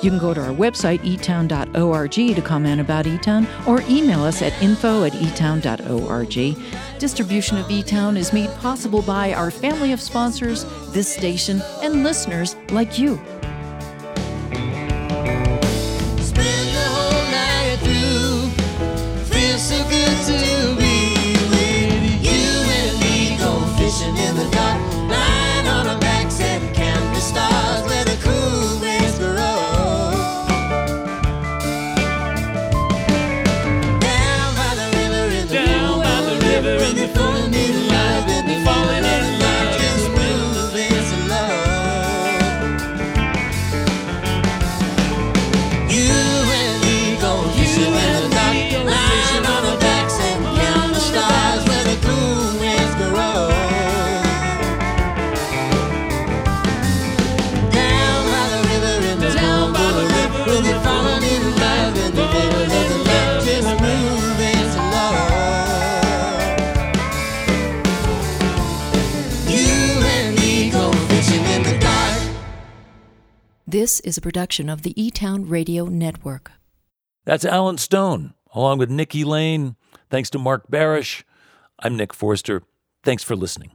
You 0.02 0.10
can 0.10 0.18
go 0.18 0.32
to 0.32 0.40
our 0.40 0.54
website, 0.54 1.00
etown.org, 1.00 2.10
to 2.12 2.42
comment 2.42 2.80
about 2.80 3.06
E 3.06 3.18
Town 3.18 3.46
or 3.66 3.82
email 3.88 4.22
us 4.22 4.42
at 4.42 4.52
info 4.62 5.04
at 5.04 5.12
etown.org. 5.12 6.56
Distribution 6.98 7.58
of 7.58 7.70
E 7.70 7.82
Town 7.82 8.16
is 8.16 8.32
made 8.32 8.50
possible 8.60 9.02
by 9.02 9.32
our 9.34 9.50
family 9.50 9.92
of 9.92 10.00
sponsors, 10.00 10.64
this 10.92 11.12
station, 11.12 11.60
and 11.82 12.02
listeners 12.02 12.56
like 12.70 12.98
you. 12.98 13.20
Fishing 24.54 24.93
This 73.84 74.00
is 74.00 74.16
a 74.16 74.22
production 74.22 74.70
of 74.70 74.80
the 74.80 74.98
E 74.98 75.10
Town 75.10 75.46
Radio 75.46 75.84
Network. 75.84 76.52
That's 77.26 77.44
Allen 77.44 77.76
Stone, 77.76 78.32
along 78.54 78.78
with 78.78 78.88
Nikki 78.88 79.24
Lane. 79.24 79.76
Thanks 80.08 80.30
to 80.30 80.38
Marc 80.38 80.70
Barasch. 80.70 81.22
I'm 81.80 81.94
Nick 81.94 82.14
Forster. 82.14 82.62
Thanks 83.02 83.22
for 83.22 83.36
listening. 83.36 83.72